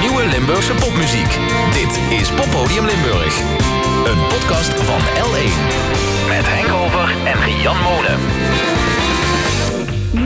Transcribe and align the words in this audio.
nieuwe 0.00 0.26
Limburgse 0.26 0.74
popmuziek. 0.74 1.38
Dit 1.72 2.18
is 2.20 2.30
Poppodium 2.30 2.86
Limburg. 2.86 3.40
Een 4.04 4.26
podcast 4.28 4.74
van 4.74 5.00
L1. 5.00 5.52
Met 6.28 6.46
Henk 6.46 6.72
Over 6.72 7.14
en 7.24 7.60
Jan 7.60 7.76
Molen. 7.76 8.18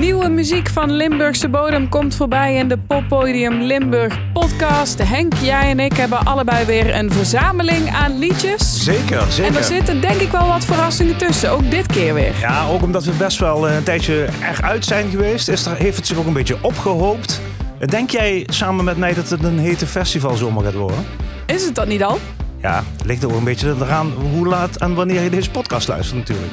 Nieuwe 0.00 0.28
muziek 0.28 0.68
van 0.68 0.90
Limburgse 0.92 1.48
bodem 1.48 1.88
komt 1.88 2.14
voorbij 2.14 2.54
in 2.54 2.68
de 2.68 2.78
Poppodium 2.78 3.60
Limburg 3.60 4.18
podcast. 4.32 4.98
Henk, 5.02 5.32
jij 5.34 5.70
en 5.70 5.80
ik 5.80 5.92
hebben 5.92 6.24
allebei 6.24 6.64
weer 6.64 6.94
een 6.94 7.12
verzameling 7.12 7.90
aan 7.90 8.18
liedjes. 8.18 8.84
Zeker, 8.84 9.22
zeker. 9.28 9.50
En 9.50 9.56
er 9.56 9.64
zitten 9.64 10.00
denk 10.00 10.20
ik 10.20 10.30
wel 10.30 10.46
wat 10.46 10.64
verrassingen 10.64 11.16
tussen, 11.16 11.50
ook 11.50 11.70
dit 11.70 11.86
keer 11.86 12.14
weer. 12.14 12.34
Ja, 12.40 12.66
ook 12.68 12.82
omdat 12.82 13.04
we 13.04 13.12
best 13.12 13.38
wel 13.38 13.70
een 13.70 13.82
tijdje 13.82 14.26
eruit 14.42 14.84
zijn 14.84 15.10
geweest, 15.10 15.48
is 15.48 15.66
er, 15.66 15.76
heeft 15.76 15.96
het 15.96 16.06
zich 16.06 16.18
ook 16.18 16.26
een 16.26 16.32
beetje 16.32 16.56
opgehoopt. 16.60 17.40
Denk 17.86 18.10
jij 18.10 18.46
samen 18.46 18.84
met 18.84 18.96
mij 18.96 19.14
dat 19.14 19.28
het 19.28 19.44
een 19.44 19.58
hete 19.58 19.86
festivalzomer 19.86 20.64
gaat 20.64 20.74
worden? 20.74 21.04
Is 21.46 21.64
het 21.64 21.74
dat 21.74 21.86
niet 21.86 22.02
al? 22.02 22.18
Ja, 22.62 22.84
het 22.96 23.06
ligt 23.06 23.24
ook 23.24 23.32
een 23.32 23.44
beetje 23.44 23.74
eraan 23.80 24.10
hoe 24.10 24.46
laat 24.46 24.76
en 24.76 24.94
wanneer 24.94 25.22
je 25.22 25.30
deze 25.30 25.50
podcast 25.50 25.88
luistert 25.88 26.18
natuurlijk. 26.18 26.52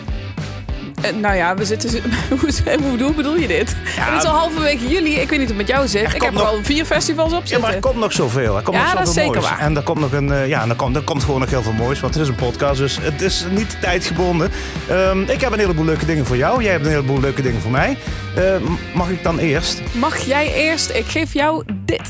Eh, 1.02 1.14
nou 1.14 1.36
ja, 1.36 1.56
we 1.56 1.66
zitten. 1.66 1.90
hoe, 3.00 3.14
bedoel 3.16 3.36
je 3.38 3.48
dit? 3.48 3.76
Ja, 3.96 4.04
het 4.14 4.24
is 4.24 4.30
al 4.30 4.36
halverwege 4.36 4.88
juli. 4.88 5.16
Ik 5.16 5.30
weet 5.30 5.40
niet 5.40 5.48
hoe 5.48 5.48
het 5.48 5.56
met 5.58 5.68
jou 5.68 5.88
zit. 5.88 6.02
Ik 6.02 6.08
heb 6.12 6.20
komt 6.20 6.34
er 6.34 6.40
nog- 6.40 6.48
al 6.50 6.60
vier 6.64 6.86
festivals 6.86 7.34
op 7.34 7.40
Ja, 7.40 7.46
zitten. 7.46 7.62
maar 7.62 7.74
er 7.74 7.80
komt 7.80 7.96
nog 7.96 8.14
zoveel. 8.14 8.56
Er 8.58 8.62
komt 8.64 8.78
Ja, 8.78 8.84
nog 8.84 8.92
dat 8.94 9.02
is 9.02 9.08
zoveel 9.08 9.24
zeker 9.24 9.42
moois. 9.42 9.50
waar. 9.56 9.60
En 9.60 9.76
er 9.76 9.84
komt 9.84 10.00
nog 10.00 10.12
een, 10.12 10.32
eh, 10.32 10.48
ja, 10.48 10.68
er 10.68 10.76
komt, 10.76 10.96
er 10.96 11.02
komt 11.02 11.24
gewoon 11.24 11.40
nog 11.40 11.50
heel 11.50 11.64
veel 11.64 11.72
moois, 11.74 12.00
want 12.00 12.14
het 12.14 12.24
is 12.24 12.30
een 12.30 12.36
podcast, 12.36 12.78
dus 12.80 12.98
het 13.02 13.22
is 13.22 13.46
niet 13.52 13.78
tijdgebonden. 13.82 14.52
Ehm, 14.90 15.22
ik 15.22 15.42
heb 15.42 15.52
een 15.52 15.60
heleboel 15.60 15.86
leuke 15.86 16.06
dingen 16.06 16.26
voor 16.26 16.38
jou. 16.38 16.64
Jij 16.64 16.72
hebt 16.72 16.86
een 16.86 16.92
heleboel 16.92 17.20
leuke 17.20 17.42
dingen 17.42 17.62
voor 17.62 17.72
mij. 17.72 17.98
Eh, 18.36 18.44
m- 18.44 18.78
mag 18.98 19.10
ik 19.10 19.24
dan 19.24 19.38
eerst? 19.40 19.82
Mag 19.92 20.18
jij 20.18 20.54
eerst? 20.54 20.90
Ik 20.90 21.06
geef 21.06 21.34
jou 21.34 21.64
dit. 21.86 22.02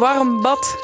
Warm 0.00 0.42
bad 0.42 0.76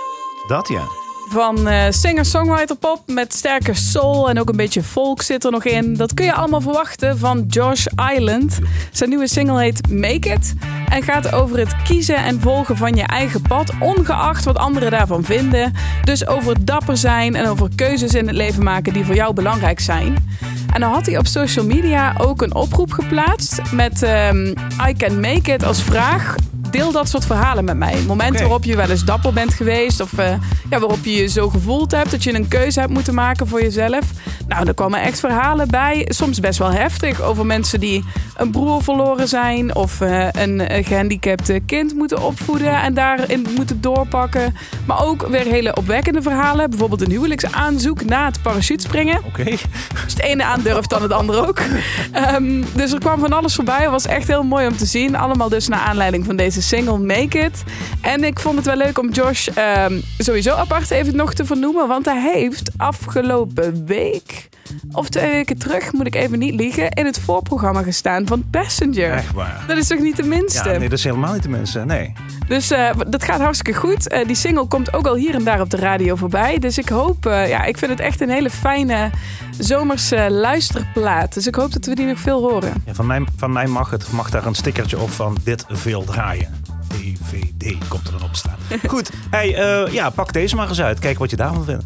Dat 0.46 0.68
ja. 0.68 0.82
van 1.28 1.68
eh, 1.68 1.84
singer-songwriter 1.90 2.76
pop 2.76 3.02
met 3.06 3.34
sterke 3.34 3.74
soul 3.74 4.28
en 4.28 4.40
ook 4.40 4.48
een 4.48 4.56
beetje 4.56 4.82
folk 4.82 5.22
zit 5.22 5.44
er 5.44 5.50
nog 5.50 5.64
in. 5.64 5.94
Dat 5.94 6.14
kun 6.14 6.24
je 6.24 6.32
allemaal 6.32 6.60
verwachten 6.60 7.18
van 7.18 7.44
Josh 7.48 7.86
Island. 8.14 8.58
Zijn 8.92 9.08
nieuwe 9.08 9.28
single 9.28 9.60
heet 9.60 9.90
Make 9.90 10.28
It 10.28 10.54
en 10.88 11.02
gaat 11.02 11.32
over 11.32 11.58
het 11.58 11.82
kiezen 11.82 12.16
en 12.16 12.40
volgen 12.40 12.76
van 12.76 12.94
je 12.94 13.02
eigen 13.02 13.42
pad, 13.42 13.72
ongeacht 13.80 14.44
wat 14.44 14.58
anderen 14.58 14.90
daarvan 14.90 15.24
vinden. 15.24 15.72
Dus 16.04 16.26
over 16.26 16.64
dapper 16.64 16.96
zijn 16.96 17.34
en 17.34 17.48
over 17.48 17.68
keuzes 17.74 18.14
in 18.14 18.26
het 18.26 18.36
leven 18.36 18.64
maken 18.64 18.92
die 18.92 19.04
voor 19.04 19.14
jou 19.14 19.34
belangrijk 19.34 19.80
zijn. 19.80 20.28
En 20.72 20.80
dan 20.80 20.92
had 20.92 21.06
hij 21.06 21.18
op 21.18 21.26
social 21.26 21.64
media 21.64 22.14
ook 22.18 22.42
een 22.42 22.54
oproep 22.54 22.92
geplaatst 22.92 23.72
met 23.72 24.02
ehm, 24.02 24.46
I 24.88 24.92
can 24.96 25.20
make 25.20 25.52
it 25.52 25.64
als 25.64 25.82
vraag. 25.82 26.34
Deel 26.76 26.92
dat 26.92 27.08
soort 27.08 27.24
verhalen 27.24 27.64
met 27.64 27.76
mij. 27.76 28.02
Momenten 28.06 28.40
waarop 28.40 28.64
je 28.64 28.76
wel 28.76 28.90
eens 28.90 29.04
dapper 29.04 29.32
bent 29.32 29.54
geweest. 29.54 30.00
Of 30.00 30.18
eh, 30.18 30.30
ja, 30.70 30.78
waarop 30.78 31.04
je 31.04 31.12
je 31.12 31.26
zo 31.26 31.48
gevoeld 31.48 31.90
hebt 31.90 32.10
dat 32.10 32.24
je 32.24 32.34
een 32.34 32.48
keuze 32.48 32.80
hebt 32.80 32.92
moeten 32.92 33.14
maken 33.14 33.48
voor 33.48 33.62
jezelf. 33.62 34.04
Nou, 34.48 34.66
er 34.66 34.74
kwamen 34.74 35.00
echt 35.00 35.20
verhalen 35.20 35.68
bij. 35.68 36.04
Soms 36.08 36.40
best 36.40 36.58
wel 36.58 36.72
heftig. 36.72 37.22
Over 37.22 37.46
mensen 37.46 37.80
die 37.80 38.04
een 38.36 38.50
broer 38.50 38.82
verloren 38.82 39.28
zijn. 39.28 39.74
Of 39.74 40.00
eh, 40.00 40.28
een 40.32 40.60
eh, 40.60 40.86
gehandicapte 40.86 41.60
kind 41.66 41.94
moeten 41.94 42.22
opvoeden. 42.22 42.82
En 42.82 42.94
daarin 42.94 43.46
moeten 43.56 43.80
doorpakken. 43.80 44.54
Maar 44.86 45.04
ook 45.04 45.26
weer 45.26 45.44
hele 45.44 45.76
opwekkende 45.76 46.22
verhalen. 46.22 46.70
Bijvoorbeeld 46.70 47.02
een 47.02 47.10
huwelijksaanzoek 47.10 48.04
na 48.04 48.24
het 48.24 48.42
parachutespringen. 48.42 49.20
Oké. 49.24 49.44
Dus 49.44 50.14
het 50.14 50.22
ene 50.22 50.44
aandurft 50.44 50.90
dan 50.90 51.02
het 51.02 51.12
andere 51.12 51.46
ook. 51.46 51.60
Ehm, 52.12 52.62
dus 52.74 52.92
er 52.92 52.98
kwam 52.98 53.20
van 53.20 53.32
alles 53.32 53.54
voorbij. 53.54 53.80
Het 53.80 53.90
was 53.90 54.06
echt 54.06 54.28
heel 54.28 54.42
mooi 54.42 54.66
om 54.66 54.76
te 54.76 54.86
zien. 54.86 55.16
Allemaal 55.16 55.48
dus 55.48 55.68
naar 55.68 55.80
aanleiding 55.80 56.24
van 56.24 56.36
deze 56.36 56.62
single 56.66 56.98
Make 56.98 57.38
It. 57.38 57.62
En 58.00 58.24
ik 58.24 58.40
vond 58.40 58.56
het 58.56 58.66
wel 58.66 58.76
leuk 58.76 58.98
om 58.98 59.10
Josh 59.10 59.48
ehm, 59.48 60.00
sowieso 60.18 60.54
apart 60.54 60.90
even 60.90 61.16
nog 61.16 61.34
te 61.34 61.44
vernoemen. 61.44 61.88
Want 61.88 62.04
hij 62.04 62.20
heeft 62.20 62.70
afgelopen 62.76 63.86
week, 63.86 64.48
of 64.92 65.08
twee 65.08 65.30
weken 65.30 65.58
terug, 65.58 65.92
moet 65.92 66.06
ik 66.06 66.14
even 66.14 66.38
niet 66.38 66.54
liegen, 66.54 66.90
in 66.90 67.04
het 67.04 67.20
voorprogramma 67.20 67.82
gestaan 67.82 68.26
van 68.26 68.44
Passenger. 68.50 69.12
Echt 69.12 69.32
waar. 69.32 69.64
Dat 69.66 69.76
is 69.76 69.86
toch 69.86 69.98
niet 69.98 70.16
de 70.16 70.22
minste? 70.22 70.70
Ja, 70.70 70.78
nee, 70.78 70.88
dat 70.88 70.98
is 70.98 71.04
helemaal 71.04 71.32
niet 71.32 71.42
de 71.42 71.48
mensen. 71.48 71.86
Nee. 71.86 72.12
Dus 72.48 72.70
eh, 72.70 72.90
dat 73.08 73.24
gaat 73.24 73.40
hartstikke 73.40 73.80
goed. 73.80 74.08
Eh, 74.08 74.26
die 74.26 74.36
single 74.36 74.66
komt 74.66 74.94
ook 74.94 75.06
al 75.06 75.14
hier 75.14 75.34
en 75.34 75.44
daar 75.44 75.60
op 75.60 75.70
de 75.70 75.76
radio 75.76 76.16
voorbij. 76.16 76.58
Dus 76.58 76.78
ik 76.78 76.88
hoop, 76.88 77.26
eh, 77.26 77.48
ja, 77.48 77.64
ik 77.64 77.78
vind 77.78 77.90
het 77.90 78.00
echt 78.00 78.20
een 78.20 78.30
hele 78.30 78.50
fijne 78.50 79.10
zomerse 79.58 80.30
luisterplaat. 80.30 81.34
Dus 81.34 81.46
ik 81.46 81.54
hoop 81.54 81.72
dat 81.72 81.86
we 81.86 81.94
die 81.94 82.06
nog 82.06 82.18
veel 82.18 82.50
horen. 82.50 82.72
Ja, 82.86 82.94
van, 82.94 83.06
mij, 83.06 83.24
van 83.36 83.52
mij 83.52 83.66
mag 83.66 83.90
het. 83.90 84.12
Mag 84.12 84.30
daar 84.30 84.46
een 84.46 84.54
stickertje 84.54 84.98
op 84.98 85.10
van 85.10 85.36
dit 85.44 85.64
veel 85.68 86.04
draaien. 86.04 86.62
DVD 86.88 87.88
komt 87.88 88.06
er 88.06 88.12
dan 88.12 88.22
op 88.22 88.34
staan. 88.34 88.56
Goed. 88.88 89.10
Hey, 89.30 89.54
eh, 89.54 89.92
ja, 89.92 90.10
pak 90.10 90.32
deze 90.32 90.56
maar 90.56 90.68
eens 90.68 90.80
uit. 90.80 90.98
Kijk 90.98 91.18
wat 91.18 91.30
je 91.30 91.36
daarvan 91.36 91.64
vindt. 91.64 91.84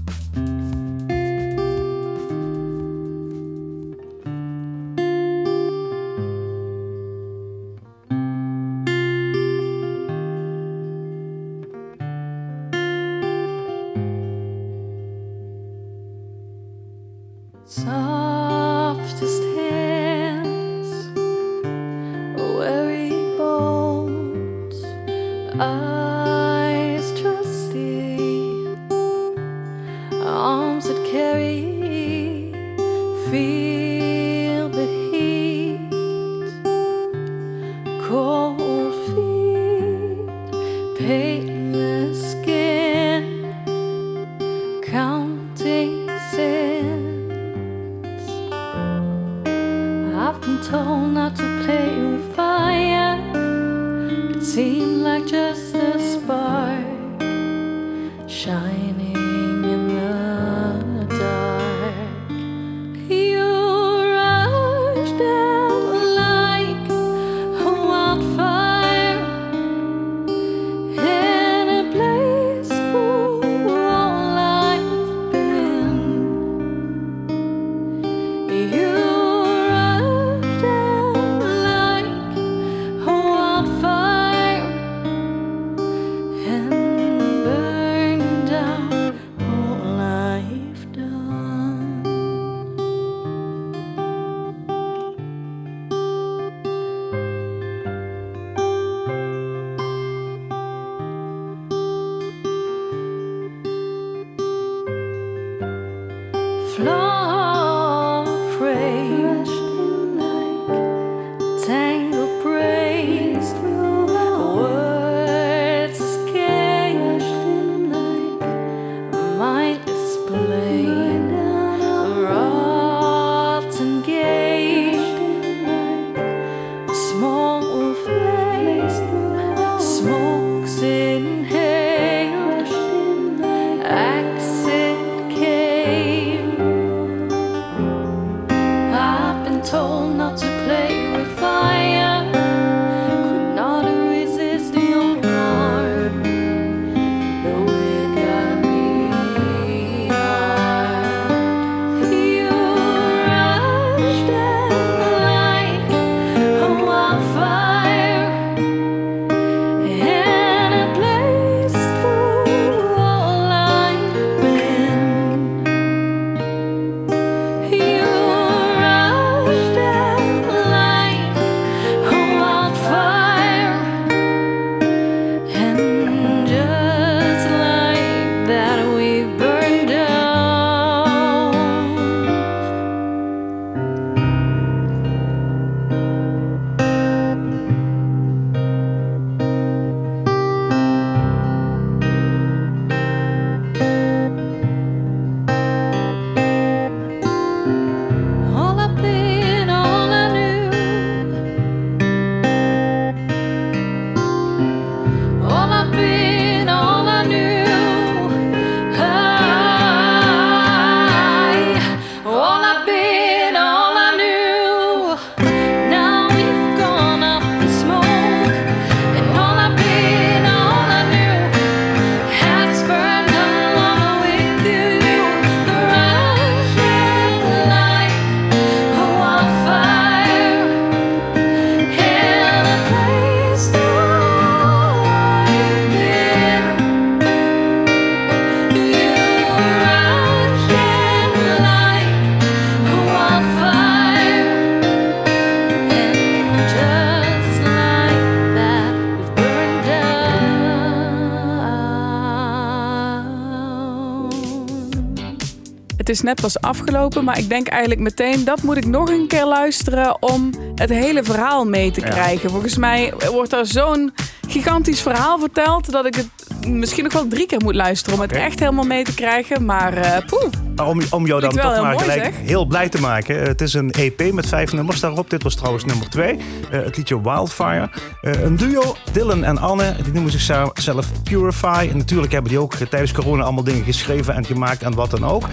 Is 256.20 256.26
net 256.26 256.40
pas 256.40 256.60
afgelopen, 256.60 257.24
maar 257.24 257.38
ik 257.38 257.48
denk 257.48 257.68
eigenlijk 257.68 258.00
meteen 258.00 258.44
dat 258.44 258.62
moet 258.62 258.76
ik 258.76 258.86
nog 258.86 259.08
een 259.10 259.26
keer 259.26 259.44
luisteren 259.46 260.22
om 260.22 260.50
het 260.74 260.90
hele 260.90 261.22
verhaal 261.22 261.64
mee 261.64 261.90
te 261.90 262.00
Ja. 262.00 262.08
krijgen. 262.08 262.50
Volgens 262.50 262.76
mij 262.76 263.12
wordt 263.32 263.52
er 263.52 263.66
zo'n 263.66 264.12
gigantisch 264.50 265.00
verhaal 265.02 265.38
verteld 265.38 265.90
dat 265.90 266.06
ik 266.06 266.14
het 266.14 266.28
misschien 266.68 267.04
nog 267.04 267.12
wel 267.12 267.28
drie 267.28 267.46
keer 267.46 267.60
moet 267.64 267.74
luisteren 267.74 268.14
om 268.14 268.20
het 268.20 268.32
echt 268.32 268.58
helemaal 268.58 268.84
mee 268.84 269.04
te 269.04 269.14
krijgen. 269.14 269.64
Maar 269.64 269.92
eh 269.92 270.26
poeh, 270.26 270.88
Om, 270.88 271.00
om 271.10 271.26
jou 271.26 271.40
dan 271.40 271.50
toch 271.50 271.82
maar 271.82 271.98
gelijk 271.98 272.24
zeg. 272.24 272.34
heel 272.42 272.64
blij 272.64 272.88
te 272.88 273.00
maken. 273.00 273.40
Eh, 273.40 273.46
Het 273.46 273.60
is 273.60 273.74
een 273.74 273.90
EP 273.90 274.32
met 274.32 274.46
vijf 274.46 274.72
nummers 274.72 275.00
daarop. 275.00 275.30
Dit 275.30 275.42
was 275.42 275.54
trouwens 275.54 275.84
nummer 275.84 276.08
twee. 276.10 276.36
Eh, 276.70 276.82
het 276.82 276.96
liedje 276.96 277.22
Wildfire. 277.22 277.90
Een 278.20 278.56
duo, 278.56 278.96
Dylan 279.12 279.44
en 279.44 279.58
Anne. 279.58 279.96
Die 280.02 280.12
noemen 280.12 280.32
zichzelf 280.32 281.06
Purify. 281.22 281.86
En 281.90 281.96
natuurlijk 281.96 282.32
hebben 282.32 282.50
die 282.50 282.60
ook 282.60 282.74
tijdens 282.74 283.12
corona 283.12 283.42
allemaal 283.42 283.64
dingen 283.64 283.84
geschreven 283.84 284.34
en 284.34 284.44
gemaakt 284.44 284.82
en 284.82 284.94
wat 284.94 285.10
dan 285.10 285.24
ook. 285.26 285.44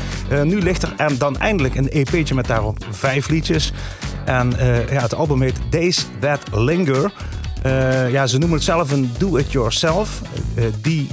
Nu 0.43 0.61
ligt 0.61 0.83
er 0.83 0.93
en 0.97 1.17
dan 1.17 1.37
eindelijk 1.39 1.75
een 1.75 1.87
EP'tje 1.89 2.35
met 2.35 2.47
daarop 2.47 2.77
vijf 2.91 3.29
liedjes. 3.29 3.71
En 4.25 4.53
ja, 4.91 5.01
het 5.01 5.15
album 5.15 5.41
heet 5.41 5.59
Days 5.69 6.05
That 6.19 6.39
Linger. 6.51 7.11
Eh, 7.67 8.11
ja, 8.11 8.27
ze 8.27 8.37
noemen 8.37 8.57
het 8.57 8.65
zelf 8.65 8.91
een 8.91 9.11
do-it-yourself. 9.17 10.21
Eh, 10.55 10.63
die 10.81 11.07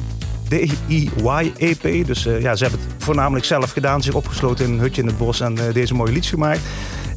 DIY-EP. 0.49 2.07
Dus 2.07 2.27
eh, 2.27 2.41
ja, 2.41 2.57
ze 2.57 2.65
hebben 2.65 2.83
het 2.83 3.05
voornamelijk 3.05 3.45
zelf 3.45 3.71
gedaan. 3.71 4.03
Zich 4.03 4.15
opgesloten 4.15 4.65
in 4.65 4.73
een 4.73 4.79
hutje 4.79 5.03
in 5.03 5.07
het 5.07 5.19
bos 5.19 5.41
en 5.41 5.59
eh, 5.59 5.75
deze 5.75 5.95
mooie 5.95 6.13
liedjes 6.13 6.33
gemaakt. 6.33 6.61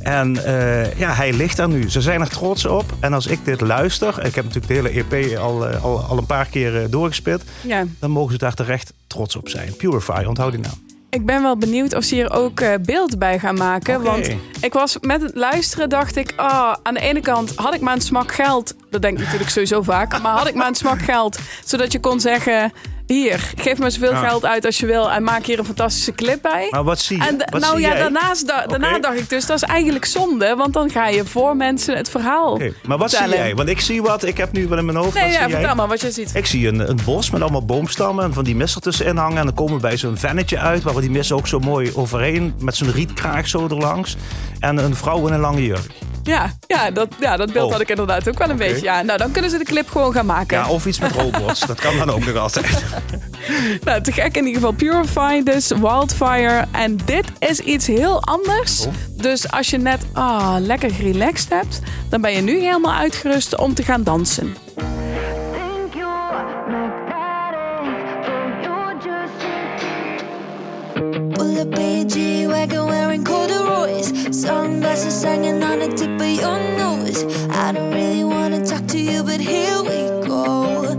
En 0.07 0.45
eh, 0.45 0.97
ja, 0.99 1.13
hij 1.13 1.33
ligt 1.33 1.57
daar 1.57 1.69
nu. 1.69 1.89
Ze 1.89 2.01
zijn 2.01 2.21
er 2.21 2.29
trots 2.29 2.65
op. 2.65 2.85
En 2.99 3.13
als 3.13 3.27
ik 3.27 3.45
dit 3.45 3.61
luister, 3.61 4.25
ik 4.25 4.35
heb 4.35 4.45
natuurlijk 4.45 4.67
de 4.67 4.73
hele 4.73 5.05
EP 5.09 5.37
al, 5.37 5.67
eh, 5.67 5.83
al, 5.83 5.99
al 5.99 6.17
een 6.17 6.25
paar 6.25 6.45
keer 6.45 6.81
eh, 6.81 6.89
doorgespit. 6.89 7.43
ja. 7.61 7.85
Dan 7.99 8.11
mogen 8.11 8.31
ze 8.31 8.37
daar 8.37 8.53
terecht 8.53 8.93
trots 9.07 9.35
op 9.35 9.49
zijn. 9.49 9.75
Purify, 9.75 10.23
onthoud 10.27 10.51
die 10.51 10.61
naam. 10.61 10.86
Ik 11.09 11.25
ben 11.25 11.41
wel 11.41 11.57
benieuwd 11.57 11.95
of 11.95 12.03
ze 12.03 12.15
hier 12.15 12.31
ook 12.31 12.59
eh, 12.59 12.73
beeld 12.81 13.19
bij 13.19 13.39
gaan 13.39 13.55
maken. 13.55 14.01
Want 14.01 14.29
ik 14.61 14.73
was 14.73 14.97
met 14.99 15.21
het 15.21 15.35
luisteren, 15.35 15.89
dacht 15.89 16.15
ik, 16.15 16.33
ah, 16.35 16.75
aan 16.83 16.93
de 16.93 16.99
ene 16.99 17.19
kant 17.19 17.55
had 17.55 17.73
ik 17.73 17.81
maar 17.81 17.93
een 17.93 18.01
smak 18.01 18.31
geld. 18.31 18.75
Dat 18.89 19.01
denk 19.01 19.17
ik 19.17 19.23
natuurlijk 19.23 19.49
sowieso 19.49 19.81
vaak. 19.81 20.21
Maar 20.21 20.37
had 20.37 20.47
ik 20.47 20.55
maar 20.55 20.67
een 20.67 20.75
smak 20.75 21.01
geld, 21.01 21.39
zodat 21.65 21.91
je 21.91 21.99
kon 21.99 22.19
zeggen: 22.19 22.71
Hier, 23.07 23.51
geef 23.57 23.77
me 23.77 23.89
zoveel 23.89 24.15
geld 24.15 24.45
uit 24.45 24.65
als 24.65 24.77
je 24.79 24.85
wil 24.85 25.11
en 25.11 25.23
maak 25.23 25.45
hier 25.45 25.59
een 25.59 25.65
fantastische 25.65 26.11
clip 26.11 26.41
bij. 26.41 26.67
Maar 26.71 26.83
wat 26.83 26.99
zie 26.99 27.17
je? 27.17 27.27
En 27.27 27.37
d- 27.37 27.49
Wat 27.49 27.61
nou 27.61 27.73
zie 27.77 27.85
ja, 27.85 27.91
jij? 27.93 27.99
daarnaast, 28.01 28.47
da- 28.47 28.65
daarna 28.65 28.99
dacht 28.99 29.17
ik 29.19 29.29
dus, 29.29 29.45
dat 29.45 29.55
is 29.55 29.63
eigenlijk 29.63 30.05
zonde. 30.05 30.55
Want 30.55 30.73
dan 30.73 30.89
ga 30.89 31.07
je 31.07 31.25
voor 31.25 31.55
mensen 31.55 31.95
het 31.97 32.09
verhaal 32.09 32.59
Maar 32.85 32.97
wat 32.97 33.11
zie 33.11 33.29
jij? 33.29 33.55
Want 33.55 33.69
ik 33.69 33.79
zie 33.79 34.01
wat. 34.01 34.23
Ik 34.23 34.37
heb 34.37 34.51
nu 34.51 34.67
wat 34.67 34.77
in 34.77 34.85
mijn 34.85 34.97
hoofd. 34.97 35.13
Nee, 35.13 35.23
wat 35.23 35.33
ja, 35.33 35.39
zie 35.39 35.47
jij? 35.49 35.57
vertel 35.57 35.75
maar 35.75 35.87
wat 35.87 36.01
je 36.01 36.11
ziet. 36.11 36.35
Ik 36.35 36.45
zie 36.45 36.67
een, 36.67 36.89
een 36.89 36.99
bos 37.05 37.29
met 37.29 37.41
allemaal 37.41 37.65
boomstammen 37.65 38.23
en 38.25 38.33
van 38.33 38.43
die 38.43 38.55
missen 38.55 38.81
tussenin 38.81 39.17
hangen. 39.17 39.37
En 39.37 39.45
dan 39.45 39.53
komen 39.55 39.73
we 39.75 39.79
bij 39.81 39.97
zo'n 39.97 40.17
vennetje 40.17 40.59
uit, 40.59 40.83
waar 40.83 40.95
we 40.95 41.01
die 41.01 41.09
missen 41.11 41.35
ook 41.35 41.47
zo 41.47 41.59
mooi 41.59 41.91
overheen. 41.95 42.53
Met 42.59 42.75
zo'n 42.75 42.91
rietkraag 42.91 43.47
zo 43.47 43.67
erlangs. 43.67 44.15
En 44.59 44.77
een 44.77 44.95
vrouw 44.95 45.27
in 45.27 45.33
een 45.33 45.39
lange 45.39 45.65
jurk. 45.65 45.91
Ja, 46.27 46.51
ja, 46.67 46.91
dat, 46.91 47.07
ja, 47.19 47.37
dat 47.37 47.53
beeld 47.53 47.65
Oh. 47.65 47.71
had 47.71 47.81
ik 47.81 47.89
inderdaad 47.89 48.27
ook 48.29 48.37
wel 48.37 48.49
een 48.49 48.57
beetje. 48.57 48.83
Ja, 48.83 49.01
nou, 49.01 49.17
dan 49.17 49.31
kunnen 49.31 49.51
ze 49.51 49.57
de 49.57 49.63
clip 49.63 49.89
gewoon 49.89 50.13
gaan 50.13 50.25
maken. 50.25 50.57
Ja, 50.57 50.69
of 50.69 50.85
iets 50.85 50.99
met 50.99 51.11
robots. 51.11 51.59
dat 51.59 51.79
kan 51.79 51.97
dan 51.97 52.09
ook 52.09 52.25
nog 52.25 52.35
altijd. 52.35 52.83
Nou, 53.83 54.01
te 54.01 54.11
gek 54.11 54.37
in 54.37 54.45
ieder 54.45 54.61
geval. 54.61 54.71
Purify 54.71 55.43
dus, 55.43 55.67
Wildfire. 55.67 56.65
En 56.71 56.97
dit 57.05 57.25
is 57.39 57.59
iets 57.59 57.87
heel 57.87 58.23
anders. 58.23 58.85
Oh. 58.85 58.93
Dus 59.11 59.51
als 59.51 59.69
je 59.69 59.77
net 59.77 60.01
ah, 60.13 60.55
lekker 60.59 60.91
relaxed 61.01 61.49
hebt... 61.49 61.79
dan 62.09 62.21
ben 62.21 62.31
je 62.31 62.41
nu 62.41 62.59
helemaal 62.59 62.93
uitgerust 62.93 63.55
om 63.57 63.73
te 63.73 63.83
gaan 63.83 64.03
dansen. 64.03 64.55
just 69.03 69.33
Bullet 71.37 71.69
BG 71.69 72.45
wagon 72.47 72.89
wearing 72.89 73.23
corduroys. 73.23 73.56
Sunglasses 74.47 75.23
hanging 75.23 75.61
on 75.61 75.79
the 75.79 75.89
tip 75.89 76.21
of 76.21 76.39
your 76.41 76.57
nose. 76.77 77.25
I 77.49 77.73
don't 77.73 77.91
really 77.93 78.23
wanna 78.23 78.65
talk 78.65 78.87
to 78.87 78.97
you, 78.97 79.21
but 79.21 79.41
here 79.41 79.83
we 79.83 80.07
go. 80.25 80.96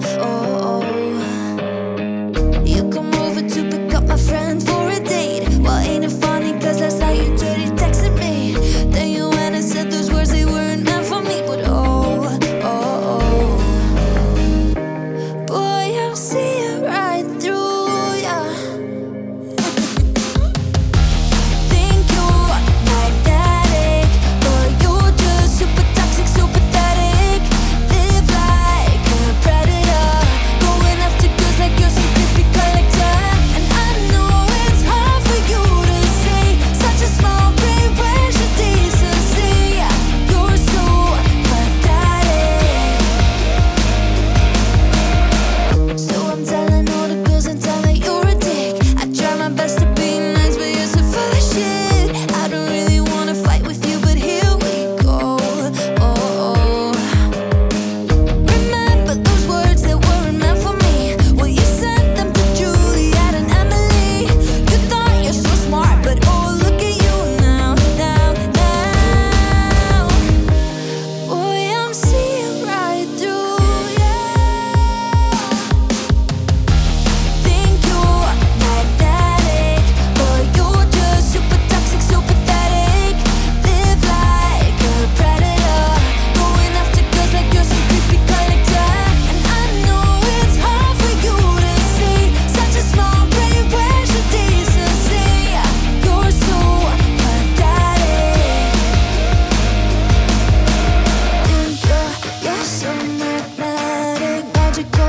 Magical, 104.78 105.07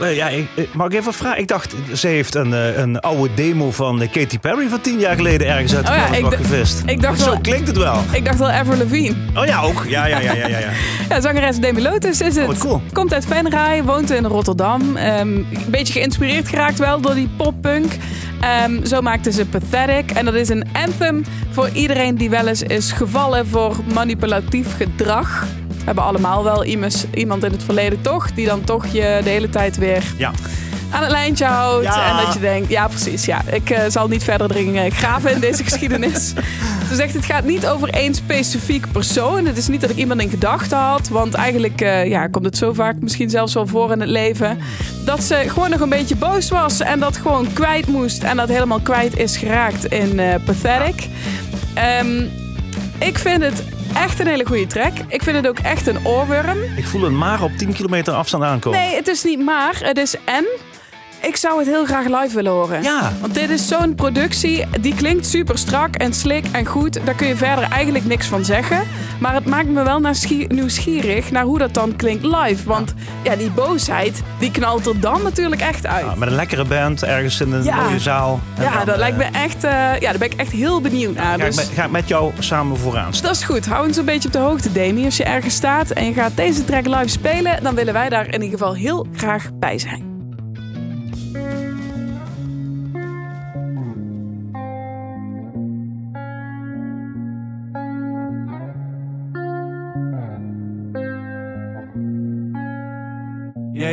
Eh, 0.00 0.16
ja, 0.16 0.28
ik, 0.28 0.46
ik- 0.54 0.74
mag 0.74 0.86
ik 0.86 0.92
even 0.94 1.12
vragen? 1.14 1.38
Ik 1.40 1.48
dacht, 1.48 1.74
ze 1.94 2.06
heeft 2.06 2.34
een, 2.34 2.52
eh, 2.54 2.76
een 2.78 3.00
oude 3.00 3.34
demo 3.34 3.70
van 3.70 4.02
eh, 4.02 4.10
Katy 4.12 4.38
Perry 4.38 4.68
van 4.68 4.80
tien 4.80 4.98
jaar 4.98 5.14
geleden 5.16 5.46
ergens 5.48 5.74
uit 5.76 5.86
de 5.86 5.92
Oh 5.92 5.98
ja, 5.98 6.14
ik 6.16 6.24
gevist. 6.34 6.82
ik 6.86 7.02
dacht 7.02 7.20
Zo 7.20 7.30
wel- 7.30 7.40
klinkt 7.40 7.66
het 7.66 7.76
wel. 7.76 8.00
Ik 8.12 8.24
dacht 8.24 8.38
wel 8.38 8.50
Avril 8.50 8.76
Lavigne. 8.78 9.14
Oh 9.34 9.46
ja, 9.46 9.60
ook. 9.60 9.84
Ja, 9.88 10.06
ja, 10.06 10.18
ja, 10.20 10.32
ja, 10.32 10.46
ja. 10.48 10.58
ja. 10.58 10.68
Ja, 11.08 11.20
zangeres 11.20 11.56
Demi 11.58 11.82
Lotus 11.82 12.20
is 12.20 12.36
het. 12.36 12.48
Oh, 12.48 12.58
cool. 12.58 12.82
Komt 12.92 13.14
uit 13.14 13.26
Venray, 13.26 13.82
woont 13.84 14.10
in 14.10 14.24
Rotterdam. 14.24 14.96
Ehm, 14.96 15.20
een 15.36 15.46
beetje 15.66 15.92
geïnspireerd 15.92 16.48
geraakt 16.48 16.78
wel 16.78 17.00
door 17.00 17.14
die 17.14 17.28
poppunk. 17.36 17.92
Ehm, 18.40 18.84
zo 18.84 19.00
maakte 19.00 19.32
ze 19.32 19.46
Pathetic. 19.46 20.10
En 20.10 20.24
dat 20.24 20.34
is 20.34 20.48
een 20.48 20.64
anthem 20.72 21.24
voor 21.50 21.68
iedereen 21.72 22.14
die 22.16 22.30
wel 22.30 22.46
eens 22.46 22.62
is 22.62 22.92
gevallen 22.92 23.46
voor 23.46 23.76
manipulatief 23.94 24.76
gedrag. 24.76 25.46
We 25.88 25.94
hebben 25.94 26.12
allemaal 26.12 26.44
wel 26.44 26.64
iemand, 26.64 27.06
in 27.44 27.52
het 27.52 27.62
verleden 27.62 28.00
toch, 28.00 28.32
die 28.32 28.46
dan 28.46 28.64
toch 28.64 28.86
je 28.86 29.20
de 29.22 29.30
hele 29.30 29.50
tijd 29.50 29.76
weer 29.76 30.02
ja. 30.16 30.32
aan 30.90 31.02
het 31.02 31.10
lijntje 31.10 31.44
houdt. 31.44 31.84
Ja. 31.84 32.10
En 32.10 32.24
dat 32.24 32.34
je 32.34 32.40
denkt, 32.40 32.68
ja 32.68 32.88
precies, 32.88 33.24
ja, 33.24 33.42
ik 33.52 33.70
eh, 33.70 33.82
zal 33.88 34.08
niet 34.08 34.24
verder 34.24 34.48
dringen 34.48 34.90
graven 34.90 35.32
in 35.32 35.40
deze 35.40 35.64
geschiedenis. 35.68 36.32
Ze 36.88 36.94
zegt, 36.94 37.14
het 37.14 37.24
gaat 37.24 37.44
niet 37.44 37.66
over 37.66 37.88
één 37.88 38.14
specifiek 38.14 38.92
persoon. 38.92 39.46
Het 39.46 39.56
is 39.56 39.68
niet 39.68 39.80
dat 39.80 39.90
ik 39.90 39.96
iemand 39.96 40.20
in 40.20 40.28
gedachten 40.28 40.78
had. 40.78 41.08
Want 41.08 41.34
eigenlijk 41.34 41.80
eh, 41.80 42.06
ja, 42.06 42.26
komt 42.26 42.44
het 42.44 42.56
zo 42.56 42.72
vaak 42.72 42.94
misschien 43.00 43.30
zelfs 43.30 43.54
wel 43.54 43.66
voor 43.66 43.92
in 43.92 44.00
het 44.00 44.10
leven. 44.10 44.58
Dat 45.04 45.22
ze 45.22 45.44
gewoon 45.46 45.70
nog 45.70 45.80
een 45.80 45.88
beetje 45.88 46.16
boos 46.16 46.50
was. 46.50 46.80
En 46.80 47.00
dat 47.00 47.16
gewoon 47.16 47.52
kwijt 47.52 47.86
moest. 47.86 48.22
En 48.22 48.36
dat 48.36 48.48
helemaal 48.48 48.80
kwijt 48.80 49.18
is 49.18 49.36
geraakt 49.36 49.84
in 49.84 50.18
eh, 50.18 50.34
Pathetic. 50.44 51.08
Ehm, 51.74 52.22
ik 52.98 53.18
vind 53.18 53.42
het 53.42 53.62
echt 54.02 54.20
een 54.20 54.26
hele 54.26 54.46
goede 54.46 54.66
track. 54.66 54.92
Ik 55.08 55.22
vind 55.22 55.36
het 55.36 55.48
ook 55.48 55.58
echt 55.58 55.86
een 55.86 56.06
oorworm. 56.06 56.58
Ik 56.76 56.86
voel 56.86 57.04
een 57.04 57.18
maar 57.18 57.42
op 57.42 57.52
10 57.56 57.72
kilometer 57.72 58.14
afstand 58.14 58.44
aankomen. 58.44 58.78
Nee, 58.78 58.94
het 58.94 59.08
is 59.08 59.24
niet 59.24 59.40
maar. 59.40 59.78
Het 59.82 59.98
is 59.98 60.14
en. 60.24 60.46
Ik 61.20 61.36
zou 61.36 61.58
het 61.58 61.66
heel 61.68 61.84
graag 61.84 62.04
live 62.06 62.34
willen 62.34 62.52
horen. 62.52 62.82
Ja. 62.82 63.12
Want 63.20 63.34
dit 63.34 63.50
is 63.50 63.68
zo'n 63.68 63.94
productie, 63.94 64.64
die 64.80 64.94
klinkt 64.94 65.26
super 65.26 65.58
strak 65.58 65.94
en 65.96 66.12
slik 66.14 66.44
en 66.52 66.66
goed. 66.66 67.00
Daar 67.06 67.14
kun 67.14 67.26
je 67.26 67.36
verder 67.36 67.64
eigenlijk 67.70 68.04
niks 68.04 68.26
van 68.26 68.44
zeggen. 68.44 68.80
Maar 69.20 69.34
het 69.34 69.44
maakt 69.46 69.68
me 69.68 69.82
wel 69.82 70.00
nieuwsgie- 70.00 70.46
nieuwsgierig 70.52 71.30
naar 71.30 71.42
hoe 71.44 71.58
dat 71.58 71.74
dan 71.74 71.96
klinkt 71.96 72.24
live. 72.24 72.62
Want 72.64 72.94
ja, 73.22 73.36
die 73.36 73.50
boosheid, 73.50 74.22
die 74.38 74.50
knalt 74.50 74.86
er 74.86 75.00
dan 75.00 75.22
natuurlijk 75.22 75.60
echt 75.60 75.86
uit. 75.86 76.04
Ja, 76.04 76.14
met 76.14 76.28
een 76.28 76.34
lekkere 76.34 76.64
band 76.64 77.02
ergens 77.02 77.40
in 77.40 77.52
een 77.52 77.64
Ja. 77.64 77.82
mooie 77.82 77.98
zaal. 78.00 78.40
Ja, 78.60 78.72
dan, 78.76 78.84
dat 78.84 78.94
eh, 78.94 79.00
lijkt 79.00 79.16
me 79.16 79.24
echt, 79.24 79.64
eh, 79.64 79.70
ja, 79.72 80.10
daar 80.10 80.18
ben 80.18 80.30
ik 80.30 80.40
echt 80.40 80.52
heel 80.52 80.80
benieuwd 80.80 81.14
naar. 81.14 81.24
Ga, 81.26 81.34
ik 81.34 81.40
Dus 81.44 81.56
met, 81.56 81.70
ga 81.74 81.84
ik 81.84 81.90
met 81.90 82.08
jou 82.08 82.32
samen 82.38 82.76
vooraan 82.76 83.14
staan. 83.14 83.26
dat 83.28 83.36
is 83.40 83.44
goed. 83.44 83.66
Hou 83.66 83.86
ons 83.86 83.96
een 83.96 84.04
beetje 84.04 84.28
op 84.28 84.32
de 84.34 84.40
hoogte, 84.40 84.72
Demi. 84.72 85.04
Als 85.04 85.16
je 85.16 85.24
ergens 85.24 85.54
staat 85.54 85.90
en 85.90 86.04
je 86.04 86.12
gaat 86.12 86.32
deze 86.36 86.64
track 86.64 86.86
live 86.86 87.08
spelen, 87.08 87.62
dan 87.62 87.74
willen 87.74 87.92
wij 87.92 88.08
daar 88.08 88.26
in 88.26 88.42
ieder 88.42 88.58
geval 88.58 88.74
heel 88.74 89.06
graag 89.16 89.48
bij 89.54 89.78
zijn. 89.78 90.07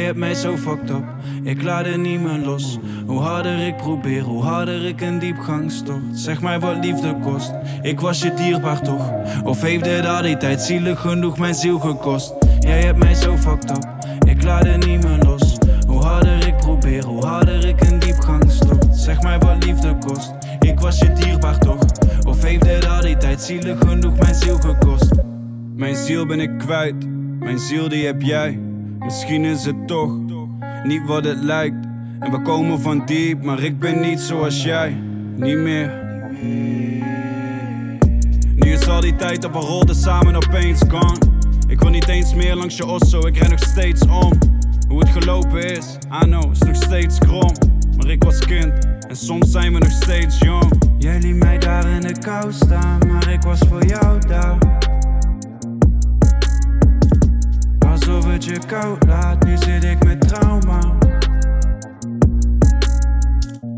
Hebt 0.05 0.17
mij 0.17 0.33
zo 0.33 0.57
fucked 0.57 0.89
up, 0.89 1.03
ik 1.43 1.63
laat 1.63 1.85
het 1.85 1.97
niet 1.97 2.21
meer 2.21 2.37
los. 2.37 2.79
Hoe 3.05 3.19
harder 3.19 3.67
ik 3.67 3.77
probeer, 3.77 4.21
hoe 4.21 4.43
harder 4.43 4.85
ik 4.85 5.01
een 5.01 5.19
diepgang 5.19 5.71
stort. 5.71 6.01
Zeg 6.11 6.41
mij 6.41 6.59
wat 6.59 6.85
liefde 6.85 7.19
kost, 7.19 7.53
ik 7.81 7.99
was 7.99 8.21
je 8.21 8.33
dierbaar 8.33 8.81
toch? 8.81 9.11
Of 9.43 9.61
heeft 9.61 9.83
dit 9.83 10.05
al 10.05 10.21
die 10.21 10.37
tijd 10.37 10.61
zielig 10.61 10.99
genoeg 10.99 11.37
mijn 11.37 11.55
ziel 11.55 11.79
gekost? 11.79 12.33
Jij 12.59 12.81
hebt 12.81 12.97
mij 12.97 13.13
zo 13.13 13.37
fucked 13.37 13.69
up, 13.69 13.85
ik 14.27 14.43
laat 14.43 14.65
het 14.65 14.85
niet 14.85 15.03
meer 15.03 15.17
los. 15.17 15.57
Hoe 15.87 16.03
harder 16.03 16.47
ik 16.47 16.57
probeer, 16.57 17.05
hoe 17.05 17.25
harder 17.25 17.67
ik 17.67 17.81
een 17.81 17.99
diepgang 17.99 18.51
stort. 18.51 18.85
Zeg 18.91 19.21
mij 19.21 19.39
wat 19.39 19.63
liefde 19.63 19.97
kost, 19.97 20.33
ik 20.59 20.79
was 20.79 20.99
je 20.99 21.13
dierbaar 21.13 21.57
toch? 21.57 21.83
Of 22.27 22.43
heeft 22.43 22.63
dit 22.63 22.87
al 22.87 23.01
die 23.01 23.17
tijd 23.17 23.41
zielig 23.41 23.79
genoeg 23.79 24.17
mijn 24.17 24.35
ziel 24.35 24.57
gekost? 24.57 25.11
Mijn 25.75 25.95
ziel 25.95 26.25
ben 26.25 26.39
ik 26.39 26.57
kwijt, 26.57 26.95
mijn 27.39 27.59
ziel 27.59 27.89
die 27.89 28.05
heb 28.05 28.21
jij. 28.21 28.64
Misschien 29.05 29.45
is 29.45 29.65
het 29.65 29.87
toch 29.87 30.17
niet 30.83 31.05
wat 31.05 31.23
het 31.23 31.37
lijkt. 31.37 31.85
En 32.19 32.31
we 32.31 32.41
komen 32.41 32.81
van 32.81 33.05
diep, 33.05 33.43
maar 33.43 33.63
ik 33.63 33.79
ben 33.79 33.99
niet 33.99 34.19
zoals 34.19 34.63
jij. 34.63 34.97
Niet 35.35 35.57
meer. 35.57 36.03
Nu 38.55 38.71
is 38.71 38.87
al 38.87 39.01
die 39.01 39.15
tijd 39.15 39.41
dat 39.41 39.51
we 39.51 39.57
rolden 39.57 39.95
samen 39.95 40.35
opeens 40.35 40.81
gone. 40.87 41.17
Ik 41.67 41.79
wil 41.79 41.89
niet 41.89 42.07
eens 42.07 42.33
meer 42.33 42.55
langs 42.55 42.77
je 42.77 42.85
osso, 42.85 43.27
ik 43.27 43.37
ren 43.37 43.49
nog 43.49 43.59
steeds 43.59 44.01
om. 44.01 44.31
Hoe 44.87 44.99
het 44.99 45.09
gelopen 45.09 45.71
is, 45.71 45.97
I 46.23 46.25
know, 46.25 46.51
is 46.51 46.59
nog 46.59 46.75
steeds 46.75 47.17
krom. 47.17 47.51
Maar 47.97 48.09
ik 48.09 48.23
was 48.23 48.39
kind 48.39 48.85
en 49.07 49.15
soms 49.15 49.51
zijn 49.51 49.73
we 49.73 49.79
nog 49.79 49.91
steeds 49.91 50.39
jong. 50.39 50.81
Jij 50.97 51.19
liet 51.19 51.35
mij 51.35 51.57
daar 51.57 51.87
in 51.87 52.01
de 52.01 52.19
kou 52.19 52.53
staan, 52.53 52.99
maar 53.07 53.29
ik 53.29 53.41
was 53.41 53.59
voor 53.69 53.85
jou 53.85 54.27
daar. 54.27 54.57
Je 58.43 58.59
koud 58.67 59.05
laat, 59.07 59.43
nu 59.43 59.57
zit 59.57 59.83
ik 59.83 60.03
met 60.03 60.27
trauma. 60.27 60.79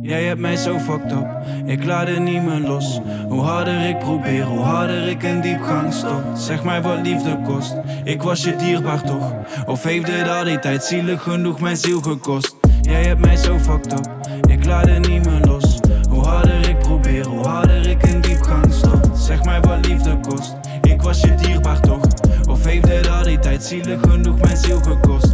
Jij 0.02 0.24
hebt 0.24 0.40
mij 0.40 0.56
zo 0.56 0.80
fucked 0.80 1.12
up, 1.12 1.28
ik 1.66 1.84
laat 1.84 2.08
het 2.08 2.20
niet 2.20 2.44
meer 2.44 2.60
los. 2.60 3.00
Hoe 3.28 3.42
harder 3.42 3.90
ik 3.90 4.00
probeer, 4.00 4.44
hoe 4.44 4.60
harder 4.60 5.08
ik 5.08 5.24
een 5.24 5.42
diepgang 5.42 5.94
stort. 5.94 6.40
Zeg 6.40 6.64
mij 6.64 6.82
wat 6.82 7.00
liefde 7.04 7.42
kost, 7.42 7.76
ik 8.04 8.22
was 8.22 8.44
je 8.44 8.56
dierbaar 8.56 9.02
toch? 9.02 9.34
Of 9.66 9.84
heeft 9.84 10.08
het 10.08 10.30
al 10.30 10.44
die 10.44 10.60
tijd 10.60 10.84
zielig 10.84 11.24
genoeg 11.24 11.60
mijn 11.60 11.78
ziel 11.78 12.02
gekost? 12.02 12.56
Jij 12.82 13.04
hebt 13.04 13.22
mij 13.22 13.36
zo 13.36 13.58
fucked 13.60 13.94
up, 13.94 14.10
ik 14.50 14.66
laat 14.66 14.88
het 14.88 15.08
niet 15.08 15.26
meer 15.26 15.42
los. 15.42 15.80
Hoe 16.10 16.24
harder 16.24 16.70
ik 16.70 16.80
probeer, 16.80 17.26
hoe 17.26 17.48
harder 17.48 17.90
ik 17.90 18.04
een 18.04 18.22
diepgang 18.22 18.74
stort. 18.74 19.18
Zeg 19.18 19.44
mij 19.44 19.62
wat 19.62 19.86
liefde 19.86 20.20
kost, 20.20 20.56
ik 20.82 21.02
was 21.02 21.22
je 21.22 21.36
dierbaar 21.36 21.80
toch? 21.80 22.07
Of 22.58 22.66
heeft 22.66 22.88
het 22.88 23.08
al 23.10 23.24
tijd 23.24 23.64
zielig 23.64 24.00
genoeg 24.02 24.40
mijn 24.40 24.58
ziel 24.58 24.80
gekost? 24.80 25.32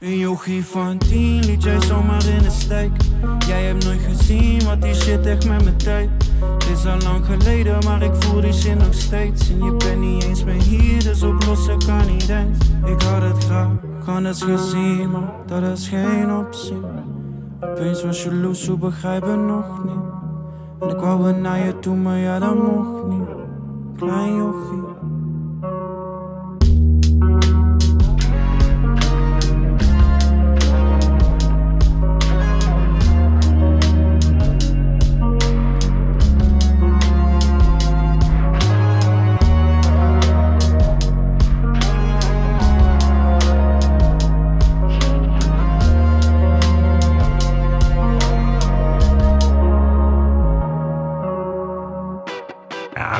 Een 0.00 0.18
jochie 0.18 0.64
van 0.64 0.98
tien 0.98 1.44
liet 1.44 1.62
jij 1.62 1.80
zomaar 1.80 2.26
in 2.26 2.42
de 2.42 2.50
steek. 2.50 2.90
Jij 3.46 3.62
hebt 3.62 3.84
nooit 3.84 4.00
gezien 4.00 4.64
wat 4.64 4.82
die 4.82 4.94
shit 4.94 5.26
echt 5.26 5.48
met 5.48 5.64
me 5.64 5.76
deed. 5.76 6.08
Het 6.40 6.68
is 6.68 6.86
al 6.86 6.98
lang 6.98 7.24
geleden, 7.24 7.84
maar 7.84 8.02
ik 8.02 8.14
voel 8.18 8.40
die 8.40 8.52
zin 8.52 8.76
nog 8.76 8.94
steeds. 8.94 9.48
En 9.50 9.64
je 9.64 9.76
bent 9.76 10.00
niet 10.00 10.24
eens 10.24 10.44
meer 10.44 10.62
hier, 10.62 11.02
dus 11.02 11.22
oplossen 11.22 11.78
kan 11.78 12.06
niet 12.06 12.28
eens. 12.28 12.58
Ik 12.84 13.02
had 13.02 13.22
het 13.22 13.44
graag, 13.44 13.68
anders 14.06 14.42
gezien, 14.42 15.10
maar 15.10 15.32
dat 15.46 15.78
is 15.78 15.88
geen 15.88 16.36
optie. 16.36 16.80
Opeens 17.60 18.02
was 18.02 18.22
je 18.22 18.34
loes, 18.34 18.66
hoe 18.66 18.78
begrijpen 18.78 19.46
nog 19.46 19.84
niet. 19.84 20.13
En 20.84 20.90
ik 20.90 21.00
wou 21.00 21.26
het 21.26 21.40
naar 21.40 21.66
je 21.66 21.78
toe, 21.78 21.96
maar 21.96 22.18
ja, 22.18 22.38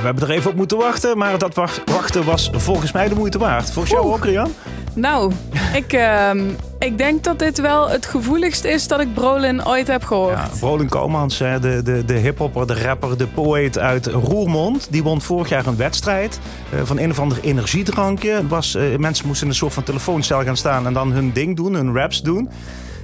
we 0.04 0.10
hebben 0.10 0.28
er 0.28 0.34
even 0.34 0.50
op 0.50 0.56
moeten 0.56 0.78
wachten, 0.78 1.18
maar 1.18 1.38
dat 1.38 1.54
wacht- 1.54 1.82
wachten 1.90 2.24
was 2.24 2.50
volgens 2.52 2.92
mij 2.92 3.08
de 3.08 3.14
moeite 3.14 3.38
waard. 3.38 3.70
Volgens 3.70 3.94
jou 3.94 4.12
ook, 4.12 4.24
Rian? 4.24 4.52
Nou, 4.94 5.32
ik, 5.74 5.92
ehm, 5.92 6.40
ik 6.78 6.98
denk 6.98 7.24
dat 7.24 7.38
dit 7.38 7.60
wel 7.60 7.88
het 7.88 8.06
gevoeligst 8.06 8.64
is 8.64 8.88
dat 8.88 9.00
ik 9.00 9.14
Brolin 9.14 9.66
ooit 9.66 9.86
heb 9.86 10.04
gehoord. 10.04 10.36
Ja, 10.36 10.48
Brolin 10.60 10.88
Komans, 10.88 11.38
de, 11.38 11.80
de, 11.84 12.04
de 12.04 12.14
hiphopper, 12.14 12.66
de 12.66 12.82
rapper, 12.82 13.18
de 13.18 13.26
poëet 13.26 13.78
uit 13.78 14.06
Roermond. 14.06 14.86
Die 14.90 15.02
won 15.02 15.20
vorig 15.20 15.48
jaar 15.48 15.66
een 15.66 15.76
wedstrijd 15.76 16.40
eh, 16.72 16.78
van 16.84 16.98
een 16.98 17.10
of 17.10 17.18
ander 17.18 17.38
energiedrankje. 17.42 18.46
Was, 18.48 18.74
eh, 18.74 18.82
mensen 18.98 19.26
moesten 19.26 19.46
in 19.46 19.52
een 19.52 19.58
soort 19.58 19.72
van 19.72 19.82
telefooncel 19.82 20.42
gaan 20.42 20.56
staan 20.56 20.86
en 20.86 20.92
dan 20.92 21.12
hun 21.12 21.32
ding 21.32 21.56
doen, 21.56 21.74
hun 21.74 21.94
raps 21.94 22.22
doen. 22.22 22.50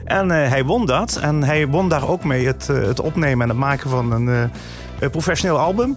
En 0.05 0.31
eh, 0.31 0.49
hij 0.49 0.65
won 0.65 0.87
dat. 0.87 1.19
En 1.23 1.43
hij 1.43 1.67
won 1.69 1.89
daar 1.89 2.09
ook 2.09 2.25
mee 2.25 2.47
het, 2.47 2.67
het 2.67 3.01
opnemen 3.01 3.43
en 3.43 3.49
het 3.49 3.59
maken 3.59 3.91
van 3.91 4.13
een 4.13 4.51
professioneel 5.11 5.59
album. 5.59 5.97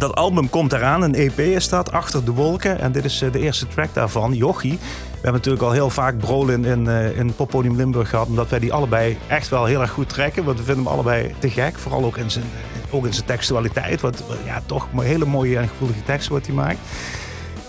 Dat 0.00 0.14
album 0.14 0.50
komt 0.50 0.72
eraan, 0.72 1.02
een 1.02 1.14
EP 1.14 1.38
is 1.38 1.68
dat, 1.68 1.92
Achter 1.92 2.24
de 2.24 2.32
Wolken. 2.32 2.78
En 2.78 2.92
dit 2.92 3.04
is 3.04 3.22
eh, 3.22 3.32
de 3.32 3.38
eerste 3.38 3.66
track 3.66 3.94
daarvan, 3.94 4.34
Jochie. 4.34 4.78
We 4.78 4.78
hebben 5.12 5.32
natuurlijk 5.32 5.62
al 5.62 5.70
heel 5.70 5.90
vaak 5.90 6.18
Brolin 6.18 6.64
in, 6.64 6.88
eh 6.88 7.18
in 7.18 7.34
Poppodium 7.34 7.76
Limburg 7.76 8.08
gehad. 8.08 8.26
Omdat 8.26 8.48
wij 8.48 8.58
die 8.58 8.72
allebei 8.72 9.18
echt 9.26 9.48
wel 9.48 9.64
heel 9.64 9.80
erg 9.80 9.90
goed 9.90 10.08
trekken. 10.08 10.44
Want 10.44 10.58
we 10.58 10.64
vinden 10.64 10.84
hem 10.84 10.92
allebei 10.92 11.34
te 11.38 11.50
gek. 11.50 11.78
Vooral 11.78 12.04
ook 12.04 12.16
in 12.16 12.30
zijn, 12.30 12.44
ook 12.90 13.06
in 13.06 13.12
zijn 13.12 13.26
textualiteit. 13.26 14.00
Wat 14.00 14.22
ja, 14.44 14.62
toch 14.66 14.88
een 14.92 15.00
hele 15.00 15.24
mooie 15.24 15.58
en 15.58 15.68
gevoelige 15.68 16.02
teksten 16.02 16.32
wat 16.32 16.46
hij 16.46 16.54
maakt. 16.54 16.78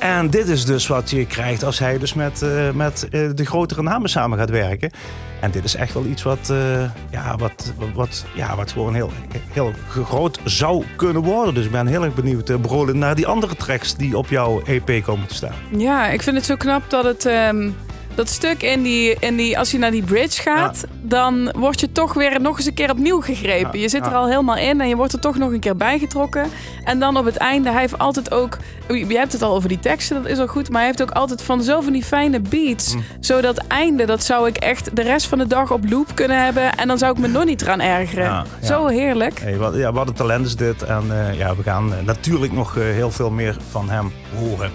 En 0.02 0.30
dit 0.30 0.48
is 0.48 0.66
dus 0.66 0.88
wat 0.88 1.10
je 1.10 1.26
krijgt 1.26 1.64
als 1.64 1.80
hij 1.80 1.98
dus 1.98 2.14
met, 2.14 2.42
eh, 2.42 2.72
met 2.72 3.08
eh, 3.12 3.30
de 3.36 3.46
grotere 3.46 3.82
namen 3.82 4.10
samen 4.10 4.38
gaat 4.38 4.50
werken. 4.50 4.92
En 5.40 5.52
dit 5.52 5.64
is 5.64 5.76
echt 5.76 5.94
wel 5.94 6.06
iets 6.06 6.24
wat, 6.24 6.50
eh, 6.50 6.84
ja, 7.12 7.36
wat, 7.38 7.74
wat, 7.94 8.26
ja, 8.36 8.56
wat 8.56 8.72
gewoon 8.72 8.94
heel, 8.94 9.12
heel 9.52 9.74
groot 9.90 10.40
zou 10.44 10.84
kunnen 10.96 11.22
worden. 11.22 11.54
Dus 11.54 11.66
ik 11.66 11.72
ben 11.72 11.88
heel 11.88 12.04
erg 12.04 12.14
benieuwd, 12.14 12.50
uh, 12.50 12.82
naar 12.82 13.16
die 13.16 13.28
andere 13.28 13.56
tracks 13.56 13.96
die 13.96 14.18
op 14.18 14.28
jouw 14.28 14.62
EP 14.66 15.04
komen 15.04 15.28
te 15.28 15.36
staan. 15.36 15.54
Ja, 15.78 16.10
ik 16.10 16.22
vind 16.22 16.36
het 16.36 16.46
zo 16.46 16.56
knap 16.56 16.90
dat 16.90 17.04
het. 17.04 17.26
ehm, 17.26 17.70
dat 18.16 18.30
stuk 18.30 18.64
in 18.64 18.82
die, 18.82 19.16
in 19.20 19.36
die, 19.36 19.58
als 19.58 19.72
je 19.72 19.78
naar 19.78 19.92
die 19.92 20.04
bridge 20.04 20.42
gaat, 20.42 20.84
dan 21.02 21.52
word 21.56 21.80
je 21.80 21.92
toch 21.92 22.14
weer 22.14 22.42
nog 22.42 22.58
eens 22.58 22.66
een 22.66 22.74
keer 22.74 22.92
opnieuw 22.92 23.22
gegrepen. 23.22 23.78
Ja, 23.78 23.82
Je 23.82 23.90
zit 23.90 24.06
er 24.06 24.12
ja. 24.12 24.18
al 24.18 24.28
helemaal 24.28 24.58
in 24.58 24.82
en 24.82 24.88
je 24.88 24.96
wordt 24.96 25.14
er 25.14 25.20
toch 25.20 25.38
nog 25.38 25.52
een 25.52 25.60
keer 25.60 25.76
bijgetrokken. 25.76 26.50
En 26.84 27.00
dan 27.00 27.18
op 27.18 27.26
het 27.26 27.38
einde, 27.38 27.70
hij 27.70 27.80
heeft 27.80 27.98
altijd 27.98 28.32
ook, 28.32 28.58
je 28.88 29.18
hebt 29.18 29.34
het 29.34 29.42
al 29.42 29.56
over 29.56 29.70
die 29.70 29.80
teksten, 29.80 30.22
dat 30.22 30.32
is 30.32 30.40
al 30.40 30.48
goed, 30.48 30.70
maar 30.70 30.80
hij 30.80 30.90
heeft 30.90 31.02
ook 31.02 31.12
altijd 31.12 31.42
van 31.42 31.64
zo 31.64 31.82
van 31.82 31.94
die 31.94 32.04
fijne 32.04 32.40
beats. 32.40 32.96
Mm. 32.96 33.04
Zo 33.20 33.42
dat 33.42 33.58
einde, 33.68 34.06
dat 34.06 34.24
zou 34.24 34.48
ik 34.48 34.58
echt 34.58 34.96
de 34.96 35.02
rest 35.02 35.28
van 35.28 35.38
de 35.38 35.48
dag 35.48 35.72
op 35.72 35.90
loop 35.90 36.08
kunnen 36.14 36.44
hebben 36.44 36.76
en 36.76 36.88
dan 36.88 36.98
zou 36.98 37.12
ik 37.12 37.18
me 37.18 37.28
nog 37.28 37.46
niet 37.46 37.62
eraan 37.62 37.82
ergeren. 37.82 38.46
Zo 38.64 38.88
heerlijk. 38.88 39.40
Hey, 39.40 39.58
wat, 39.58 39.76
ja, 39.76 39.92
wat 39.92 40.08
een 40.08 40.14
talent 40.14 40.46
is 40.46 40.56
dit. 40.56 40.84
En 40.84 41.04
eh, 41.10 41.38
ja, 41.38 41.56
we 41.56 41.64
gaan 41.64 41.94
eh, 41.94 42.04
natuurlijk 42.06 42.52
nog 42.52 42.78
eh, 42.78 42.84
heel 42.84 43.12
veel 43.12 43.32
meer 43.32 43.58
van 43.70 43.90
hem 43.90 44.12
horen. 44.36 44.72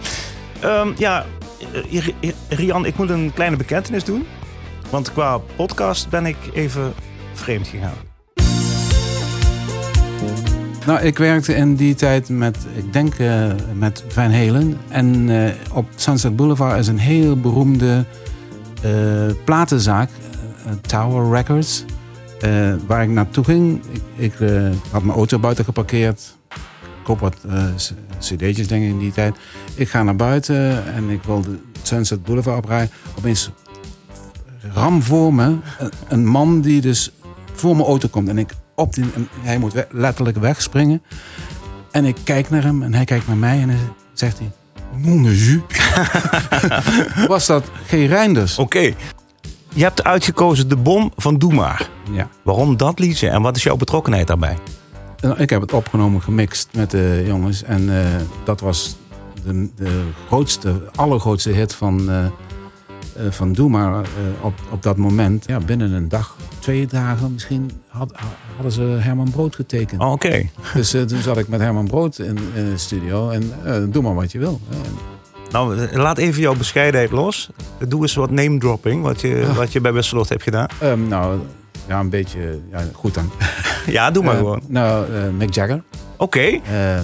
Ehm, 0.61 0.89
ja, 0.97 1.25
Rian, 2.49 2.87
ik 2.87 2.97
moet 2.97 3.11
een 3.11 3.33
kleine 3.35 3.57
bekentenis 3.57 4.05
doen. 4.05 4.27
Want 4.91 5.13
qua 5.13 5.39
podcast 5.57 6.09
ben 6.09 6.27
ik 6.27 6.37
even 6.55 6.93
vreemd 7.33 7.67
gegaan. 7.69 7.95
Nou, 10.87 11.01
ik 11.01 11.19
werkte 11.19 11.55
in 11.55 11.75
die 11.75 11.95
tijd 11.95 12.29
met, 12.29 12.57
ik 12.75 12.93
denk, 12.93 13.15
eh, 13.15 13.45
met 13.75 14.05
Van 14.09 14.33
Halen. 14.33 14.79
En 14.89 15.31
eh, 15.45 15.53
op 15.73 15.87
Sunset 15.95 16.37
Boulevard 16.37 16.79
is 16.79 16.87
een 16.87 16.99
heel 16.99 17.41
beroemde 17.41 18.05
eh, 18.83 18.93
platenzaak, 19.45 20.11
eh, 20.67 20.73
Tower 20.81 21.31
Records, 21.37 21.85
eh, 22.41 22.75
waar 22.87 23.03
ik 23.03 23.09
naartoe 23.09 23.45
ging. 23.45 23.81
Ik, 23.93 24.03
ik 24.17 24.41
eh, 24.41 24.71
had 24.91 25.03
mijn 25.03 25.17
auto 25.19 25.39
buiten 25.39 25.65
geparkeerd. 25.65 26.36
Ik 27.07 27.13
koop 27.19 27.21
wat 27.21 27.37
c- 27.77 27.93
cd'tjes, 28.19 28.67
denk 28.69 28.83
ik, 28.85 28.89
in 28.91 28.99
die 28.99 29.13
tijd. 29.13 29.37
Ik 29.75 29.89
ga 29.89 30.03
naar 30.03 30.17
buiten 30.17 30.85
en 30.95 31.11
ik 31.11 31.23
wilde 31.23 31.59
Sunset 31.83 32.25
Boulevard 32.25 32.57
oprijden. 32.59 32.91
Opeens 33.19 33.51
ram 34.73 35.03
voor 35.03 35.35
me 35.35 35.57
een, 36.09 36.27
man 36.27 36.61
die 36.61 36.81
dus 36.81 37.13
voor 37.53 37.77
mijn 37.77 37.89
auto 37.89 38.09
komt. 38.09 38.29
En 38.29 38.39
ik 38.39 38.51
op 38.75 38.95
die, 38.95 39.05
en 39.15 39.29
hij 39.41 39.59
moet 39.59 39.73
we- 39.73 39.87
letterlijk 39.91 40.37
wegspringen. 40.37 41.03
En 41.91 42.05
ik 42.05 42.17
kijk 42.25 42.51
naar 42.51 42.63
hem 42.63 42.83
en 42.83 42.95
hij 42.95 43.05
kijkt 43.05 43.27
naar 43.27 43.37
mij 43.37 43.61
en 43.61 43.69
hij 43.69 43.79
zegt 44.13 44.39
hij... 44.39 44.51
Mon 45.01 45.23
de 45.23 45.37
jus. 45.45 45.61
Was 47.29 47.47
dat 47.47 47.65
G. 47.87 47.91
Reinders? 47.91 48.59
Oké. 48.59 48.93
Je 49.75 49.83
hebt 49.83 50.05
uitgekozen 50.05 50.69
De 50.69 50.77
Bom 50.77 51.13
van 51.17 51.39
Doe 51.39 51.53
Maar. 51.55 51.89
Ja. 52.13 52.29
Waarom 52.43 52.77
dat 52.77 52.99
liedje 52.99 53.29
en 53.29 53.43
wat 53.43 53.57
is 53.57 53.63
jouw 53.63 53.77
betrokkenheid 53.77 54.27
daarbij? 54.27 54.57
En 55.21 55.39
Ik 55.39 55.51
heb 55.51 55.61
het 55.61 55.73
opgenomen, 55.73 56.23
gemixt 56.23 56.69
met 56.73 56.91
de 56.91 57.23
jongens. 57.27 57.63
En 57.63 57.99
eh, 57.99 58.07
dat 58.45 58.61
was 58.61 58.97
de, 59.45 59.69
de 59.75 60.03
grootste, 60.27 60.83
allergrootste 60.95 61.51
hit 61.51 61.75
van, 61.75 62.11
eh, 62.11 62.25
eh, 62.25 62.31
van 63.31 63.53
Doe 63.53 63.71
Maar 63.71 64.07
op, 64.41 64.55
op 64.71 64.83
dat 64.83 64.97
moment. 64.97 65.47
Ja, 65.47 65.59
binnen 65.59 65.93
een 65.93 66.09
dag, 66.09 66.37
twee 66.59 66.87
dagen 66.87 67.33
misschien, 67.33 67.71
had, 67.89 68.13
hadden 68.55 68.73
ze 68.73 68.83
Herman 68.83 69.31
Brood 69.31 69.55
getekend. 69.55 70.01
Oh, 70.01 70.11
Oké. 70.11 70.49
Dus 70.75 70.91
toen 70.91 71.21
zat 71.23 71.39
ik 71.39 71.49
met 71.49 71.61
Herman 71.61 71.87
Brood 71.87 72.19
in, 72.19 72.39
in 72.55 72.71
de 72.71 72.79
studio. 72.79 73.31
En 73.31 73.53
doe 73.91 74.03
maar 74.03 74.15
wat 74.15 74.33
je 74.33 74.39
wil. 74.39 74.61
Nou, 75.51 75.97
laat 75.97 76.19
even 76.19 76.41
jouw 76.41 76.55
bescheidenheid 76.55 77.11
los. 77.11 77.51
Doe 77.89 78.03
eens 78.03 78.15
wat 78.15 78.31
name 78.31 78.59
dropping, 78.59 79.03
wat 79.03 79.21
je, 79.21 79.53
wat 79.55 79.73
je 79.73 79.81
bij 79.81 79.93
Wisseloord 79.93 80.29
hebt 80.29 80.43
gedaan. 80.43 80.69
Ehm, 80.81 81.09
nou, 81.09 81.39
ja, 81.89 82.01
een 82.01 82.11
beetje 82.11 82.59
ja, 82.71 82.83
goed 82.93 83.15
dan. 83.15 83.31
Ja, 83.87 84.11
doe 84.11 84.25
maar 84.25 84.33
Eh, 84.35 84.39
gewoon. 84.39 84.61
Nou, 84.67 85.15
eh, 85.15 85.29
Mick 85.31 85.55
Jagger. 85.55 85.83
Oké. 86.17 86.41
Eh, 86.41 87.01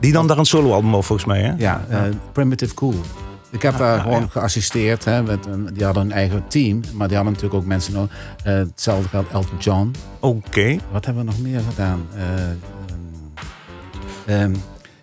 Die 0.00 0.12
dan 0.12 0.26
daar 0.26 0.38
een 0.38 0.44
soloalbum 0.44 0.90
over 0.94 1.04
volgens 1.04 1.28
mij, 1.28 1.40
hè? 1.42 1.52
ja, 1.58 1.84
eh, 1.88 2.00
Primitive 2.32 2.74
Cool. 2.74 2.94
Ik 3.50 3.62
heb 3.62 3.78
daar 3.78 4.00
gewoon 4.00 4.20
ja. 4.20 4.26
geassisteerd. 4.26 5.04
Hè, 5.04 5.22
met, 5.22 5.46
een- 5.46 5.70
die 5.72 5.84
hadden 5.84 6.02
een 6.02 6.12
eigen 6.12 6.44
team. 6.48 6.80
Maar 6.92 7.06
die 7.08 7.16
hadden 7.16 7.34
natuurlijk 7.34 7.62
ook 7.62 7.68
mensen 7.68 7.92
nodig. 7.92 8.10
Eh, 8.44 8.54
hetzelfde 8.54 9.08
geldt 9.08 9.30
Elton 9.32 9.58
John. 9.58 9.94
Oké. 10.20 10.76
Wat 10.92 11.04
hebben 11.04 11.24
we 11.24 11.30
nog 11.30 11.40
meer 11.40 11.60
gedaan? 11.70 12.06
Eh, 12.16 12.22
ehm, 14.34 14.42
ehm, 14.42 14.54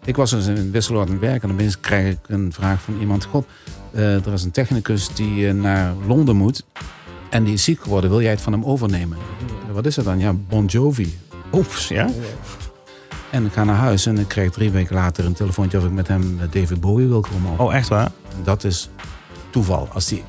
ik 0.06 0.16
was 0.16 0.30
dus 0.30 0.48
in 0.48 0.72
Wisseloord 0.72 1.06
aan 1.08 1.12
het 1.14 1.22
werken. 1.22 1.50
En 1.50 1.56
opeens 1.56 1.80
krijg 1.80 2.12
ik 2.12 2.20
een 2.28 2.54
vraag 2.54 2.82
van 2.82 2.98
iemand. 3.00 3.26
God, 3.26 3.46
eh, 3.92 4.26
er 4.26 4.34
is 4.34 4.44
een 4.44 4.52
technicus 4.52 5.10
die 5.14 5.48
eh, 5.48 5.54
naar 5.54 5.94
Londen 6.08 6.36
moet. 6.36 6.66
En 7.36 7.44
die 7.44 7.54
is 7.54 7.64
ziek 7.64 7.82
geworden. 7.82 8.10
Wil 8.10 8.22
jij 8.22 8.32
het 8.32 8.42
van 8.42 8.54
hem 8.54 8.64
overnemen? 8.66 9.18
Wat 9.72 9.86
is 9.86 9.96
het 9.96 10.06
dan? 10.06 10.20
Ja, 10.20 10.34
Bon 10.34 10.66
Jovi. 10.66 11.20
Oeps, 11.54 11.88
ja? 11.88 12.10
En 13.32 13.46
ik 13.46 13.52
ga 13.52 13.64
naar 13.64 13.76
huis 13.76 14.06
en 14.06 14.18
ik 14.18 14.28
krijg 14.28 14.52
drie 14.52 14.72
weken 14.72 14.96
later 14.96 15.26
een 15.26 15.34
telefoontje 15.34 15.78
of 15.78 15.84
ik 15.86 15.92
met 15.92 16.08
hem 16.08 16.40
eh, 16.42 16.52
David 16.52 16.80
Bowie 16.82 17.08
wil 17.08 17.22
komen. 17.22 17.52
op. 17.52 17.60
Oh, 17.60 17.76
echt 17.76 17.88
waar? 17.88 18.12
Dat 18.44 18.64
is 18.64 18.90
toeval. 19.50 19.88
Als 19.94 20.06
die 20.08 20.24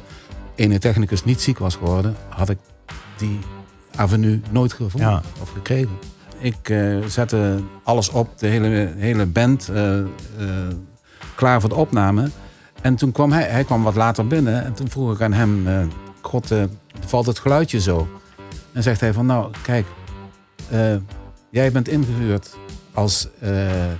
ene 0.54 0.78
technicus 0.78 1.24
niet 1.24 1.40
ziek 1.40 1.58
was 1.58 1.74
geworden, 1.76 2.16
had 2.28 2.48
ik 2.48 2.58
die 3.16 3.38
avenue 3.96 4.40
nooit 4.50 4.72
gevonden 4.72 5.10
Ja. 5.10 5.22
of 5.42 5.50
gekregen. 5.50 5.98
Ik 6.38 6.68
eh, 6.68 6.96
zette 7.06 7.58
alles 7.82 8.08
op, 8.10 8.38
de 8.38 8.46
hele, 8.46 8.92
hele 8.96 9.26
band, 9.26 9.68
eh, 9.68 9.98
klaar 11.34 11.60
voor 11.60 11.68
de 11.68 11.76
opname. 11.76 12.30
En 12.82 12.96
toen 12.96 13.12
kwam 13.12 13.32
hij, 13.32 13.42
hij 13.44 13.64
kwam 13.64 13.82
wat 13.82 13.94
later 13.94 14.26
binnen 14.26 14.64
en 14.64 14.72
toen 14.74 14.88
vroeg 14.88 15.12
ik 15.12 15.20
aan 15.20 15.32
hem, 15.32 15.66
god, 16.20 16.52
valt 17.06 17.26
het 17.26 17.38
geluidje 17.38 17.80
zo? 17.80 18.08
En 18.72 18.82
zegt 18.82 19.00
hij 19.00 19.12
van, 19.12 19.26
nou, 19.26 19.52
kijk, 19.62 19.86
eh, 20.68 20.96
jij 21.50 21.72
bent 21.72 21.88
ingehuurd 21.88 22.56
als 22.94 23.28
eh, 23.40 23.50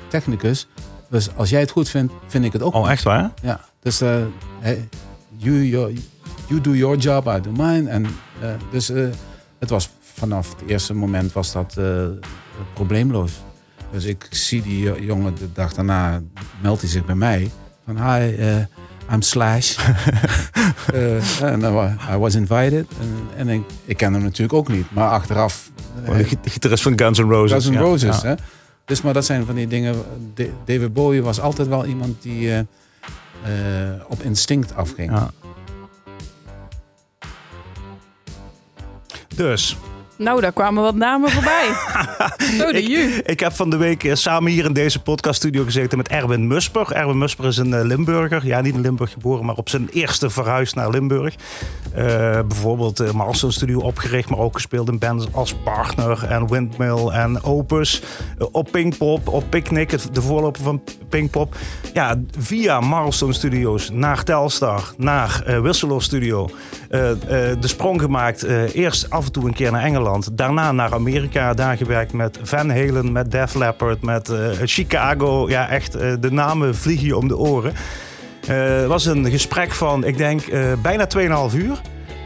technicus. 0.09 0.69
Dus 1.11 1.29
als 1.37 1.51
jij 1.51 1.61
het 1.61 1.71
goed 1.71 1.89
vindt, 1.89 2.13
vind 2.27 2.45
ik 2.45 2.53
het 2.53 2.63
ook 2.63 2.75
Oh, 2.75 2.91
echt 2.91 3.03
waar? 3.03 3.33
ja, 3.43 3.61
dus 3.81 4.01
eh, 4.01 4.17
hey, 4.61 4.89
you, 5.37 5.65
your, 5.69 5.93
you 6.47 6.61
do 6.61 6.75
your 6.75 6.97
job, 6.97 7.27
I 7.27 7.41
do 7.41 7.51
mine. 7.51 7.91
En, 7.91 8.07
dus 8.71 8.89
het 9.59 9.71
was 9.71 9.91
vanaf 10.15 10.51
het 10.59 10.69
eerste 10.69 10.95
moment 10.95 11.33
was 11.33 11.53
dat 11.53 11.79
probleemloos. 12.75 13.33
Dus 13.91 14.05
ik 14.05 14.27
zie 14.31 14.63
die 14.63 14.79
jo- 14.81 14.99
jongen 15.01 15.35
de 15.35 15.53
dag 15.53 15.75
daarna, 15.75 16.23
meldt 16.63 16.81
hij 16.81 16.91
zich 16.91 17.05
bij 17.05 17.15
mij. 17.15 17.51
Van 17.85 17.97
hi, 17.97 18.35
I'm 19.13 19.23
Slash. 19.23 19.77
Eh, 20.93 21.43
en 21.43 21.61
I 22.15 22.17
was 22.17 22.35
invited. 22.35 22.87
En, 23.37 23.49
ik, 23.49 23.63
ik 23.85 23.97
ken 23.97 24.13
hem 24.13 24.23
natuurlijk 24.23 24.53
ook 24.53 24.69
niet. 24.69 24.87
Maar 24.93 25.11
achteraf... 25.11 25.71
Oh, 26.09 26.17
de 26.19 26.51
gitarist 26.51 26.83
van 26.83 26.99
Guns 26.99 27.19
N' 27.19 27.23
Roses. 27.23 27.51
Guns 27.51 27.69
N' 27.69 27.73
ja. 27.73 27.79
Roses. 27.81 28.21
Ja. 28.21 28.29
Hè? 28.29 28.35
Dus 28.85 29.03
maar 29.03 29.13
dat 29.13 29.25
zijn 29.25 29.47
van 29.47 29.55
die 29.55 29.67
dingen. 29.67 29.95
Da- 30.35 30.45
David 30.65 30.93
Bowie 30.93 31.23
was 31.23 31.41
altijd 31.41 31.69
wel 31.69 31.87
iemand 31.87 32.23
die 32.23 32.53
eh, 32.53 32.61
op 34.09 34.23
instinct 34.23 34.75
afging. 34.75 35.11
Ja. 35.11 35.31
Dus, 39.37 39.77
Nou, 40.19 40.41
daar 40.41 40.53
kwamen 40.53 40.83
wat 40.83 40.95
namen 40.95 41.31
voorbij. 41.31 41.69
Zo 42.59 42.73
de 42.73 42.87
ju. 42.89 43.21
ik 43.25 43.41
heb 43.41 43.53
van 43.53 43.71
de 43.71 43.77
week 43.77 44.05
eh, 44.05 44.15
samen 44.15 44.53
hier 44.53 44.65
in 44.65 44.73
deze 44.73 45.03
podcaststudio 45.03 45.65
gezeten 45.65 45.99
met 45.99 46.09
Erwin 46.09 46.47
Musper. 46.47 46.93
Erwin 46.93 47.19
Musper 47.19 47.45
is 47.45 47.57
een 47.57 47.75
eh, 47.75 47.85
Limburger. 47.85 48.47
Ja, 48.47 48.61
niet 48.61 48.75
in 48.75 48.81
Limburg 48.81 49.13
geboren, 49.13 49.45
maar 49.45 49.55
op 49.55 49.69
zijn 49.69 49.89
eerste 49.93 50.31
verhuis 50.31 50.73
naar 50.73 50.91
Limburg. 50.91 51.35
Eh, 51.95 52.05
bijvoorbeeld 52.49 53.01
uh, 53.01 53.33
Studio 53.33 53.79
opgericht, 53.79 54.29
maar 54.29 54.39
ook 54.39 54.55
gespeeld 54.55 54.89
in 54.89 54.99
bands 54.99 55.27
als 55.33 55.55
Partner 55.55 56.25
en 56.29 56.49
Windmill 56.49 57.09
en 57.09 57.43
Opus. 57.43 58.03
Op 58.53 58.69
Pinkpop, 58.71 59.29
op 59.29 59.45
Picnic, 59.51 60.15
de 60.15 60.23
voorloper 60.23 60.63
van 60.63 60.83
Pinkpop. 61.09 61.55
Ja, 61.93 62.21
via 62.39 62.81
Marlstone 62.81 63.33
Studios 63.33 63.91
naar 63.91 64.25
Telstar, 64.25 64.93
naar 64.97 65.63
Wisseloor 65.63 66.03
Studio. 66.03 66.49
De 66.89 67.57
sprong 67.61 68.01
gemaakt, 68.01 68.43
eerst 68.73 69.11
af 69.11 69.27
en 69.27 69.33
toe 69.33 69.45
een 69.45 69.55
keer 69.55 69.73
naar 69.73 69.83
Engeland. 69.83 70.06
Daarna 70.33 70.73
naar 70.73 70.93
Amerika, 70.93 71.55
daar 71.55 71.77
gewerkt 71.77 72.13
met 72.13 72.39
Van 72.43 72.71
Halen, 72.71 73.13
met 73.13 73.31
Def 73.31 73.55
Leppard, 73.55 74.03
met 74.03 74.29
eh, 74.29 74.49
Chicago. 74.65 75.49
Ja, 75.49 75.69
echt, 75.69 75.95
eh, 75.95 76.13
de 76.21 76.31
namen 76.33 76.75
vliegen 76.77 77.07
je 77.07 77.17
om 77.17 77.29
de 77.29 77.37
oren. 77.37 77.73
Eh, 78.47 78.57
Het 78.57 78.87
was 78.87 79.05
een 79.05 79.31
gesprek 79.31 79.73
van, 79.73 80.05
ik 80.05 80.17
denk, 80.17 80.41
eh, 80.43 80.73
bijna 80.83 81.07
2,5 81.07 81.55
uur. 81.55 81.81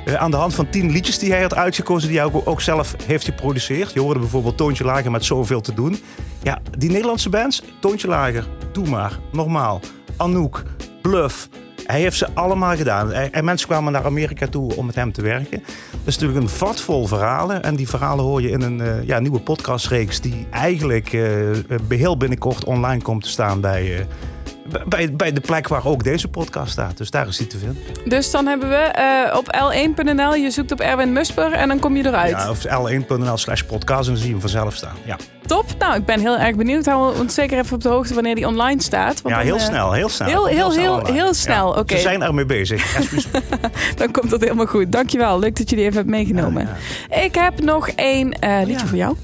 Eh, 0.04 0.14
aan 0.14 0.30
de 0.30 0.36
hand 0.36 0.54
van 0.54 0.70
10 0.70 0.90
liedjes 0.90 1.18
die 1.18 1.30
hij 1.30 1.42
had 1.42 1.54
uitgekozen, 1.54 2.08
die 2.08 2.18
hij 2.18 2.26
ook, 2.26 2.48
ook 2.48 2.60
zelf 2.60 2.94
heeft 3.06 3.24
geproduceerd. 3.24 3.92
Je 3.92 4.00
hoorde 4.00 4.20
bijvoorbeeld 4.20 4.56
Toontje 4.56 4.84
Lager 4.84 5.10
met 5.10 5.24
Zoveel 5.24 5.60
te 5.60 5.74
doen. 5.74 6.02
Ja, 6.42 6.58
die 6.78 6.90
Nederlandse 6.90 7.28
bands, 7.28 7.62
Toontje 7.80 8.08
Lager, 8.08 8.46
Doe 8.72 8.88
maar, 8.88 9.18
Normaal, 9.32 9.80
Anouk, 10.16 10.62
Bluff. 11.02 11.48
Hij 11.90 12.00
heeft 12.00 12.16
ze 12.16 12.28
allemaal 12.34 12.76
gedaan. 12.76 13.12
En 13.12 13.44
mensen 13.44 13.68
kwamen 13.68 13.92
naar 13.92 14.04
Amerika 14.04 14.46
toe 14.46 14.76
om 14.76 14.86
met 14.86 14.94
hem 14.94 15.12
te 15.12 15.22
werken. 15.22 15.62
Dat 15.90 16.00
is 16.04 16.18
natuurlijk 16.18 16.40
een 16.40 16.48
vat 16.48 16.80
vol 16.80 17.06
verhalen. 17.06 17.62
En 17.62 17.76
die 17.76 17.88
verhalen 17.88 18.24
hoor 18.24 18.42
je 18.42 18.50
in 18.50 18.62
een 18.62 18.80
eh, 18.80 19.06
ja, 19.06 19.18
nieuwe 19.18 19.40
podcastreeks... 19.40 20.20
die 20.20 20.46
eigenlijk 20.50 21.12
eh, 21.12 21.22
heel 21.88 22.16
binnenkort 22.16 22.64
online 22.64 23.02
komt 23.02 23.22
te 23.22 23.28
staan 23.28 23.60
bij, 23.60 24.06
bij, 24.88 25.12
bij 25.12 25.32
de 25.32 25.40
plek 25.40 25.68
waar 25.68 25.86
ook 25.86 26.04
deze 26.04 26.28
podcast 26.28 26.72
staat. 26.72 26.96
Dus 26.96 27.10
daar 27.10 27.28
is 27.28 27.38
hij 27.38 27.46
te 27.46 27.58
vinden. 27.58 27.82
Dus 28.04 28.30
dan 28.30 28.46
hebben 28.46 28.68
we 28.68 28.74
eh, 28.74 29.36
op 29.36 29.56
l1.nl, 29.56 30.34
je 30.34 30.50
zoekt 30.50 30.72
op 30.72 30.80
Erwin 30.80 31.12
Musper 31.12 31.52
en 31.52 31.68
dan 31.68 31.78
kom 31.78 31.96
je 31.96 32.06
eruit. 32.06 32.30
Ja, 32.30 32.50
of 32.50 32.66
l1.nl 32.66 33.36
slash 33.36 33.62
podcast 33.62 34.06
en 34.08 34.12
dan 34.12 34.16
zie 34.16 34.26
je 34.26 34.32
hem 34.32 34.40
vanzelf 34.40 34.74
staan. 34.74 34.96
Ja, 35.04 35.16
Top. 35.50 35.64
Nou, 35.78 35.96
ik 35.96 36.04
ben 36.04 36.20
heel 36.20 36.38
erg 36.38 36.56
benieuwd. 36.56 36.86
Hou 36.86 37.18
ons 37.18 37.34
zeker 37.34 37.58
even 37.58 37.74
op 37.74 37.82
de 37.82 37.88
hoogte 37.88 38.14
wanneer 38.14 38.34
die 38.34 38.46
online 38.46 38.82
staat. 38.82 39.22
want 39.22 39.34
ja 39.34 39.40
dan, 39.40 39.50
heel 39.50 39.56
eh, 39.56 39.64
snel, 39.64 39.92
heel 39.92 40.08
snel. 40.08 40.28
heel, 40.28 40.46
heel, 40.46 40.72
heel, 40.72 41.06
heel 41.06 41.34
snel. 41.34 41.68
Oké. 41.70 41.94
Ze 41.94 42.00
zijn 42.00 42.22
ermee 42.22 42.46
bezig. 42.46 42.96
Dan 43.96 44.10
komt 44.10 44.30
dat 44.30 44.40
helemaal 44.40 44.66
goed. 44.66 44.92
Dankjewel. 44.92 45.38
Leuk 45.38 45.56
dat 45.56 45.70
je 45.70 45.76
die 45.76 45.84
even 45.84 45.96
hebt 45.96 46.08
meegenomen. 46.08 46.68
Ik 47.24 47.34
heb 47.34 47.60
nog 47.60 47.88
één 47.88 48.32
eh, 48.32 48.60
liedje 48.64 48.86
voor 48.86 48.98
jou. 48.98 49.16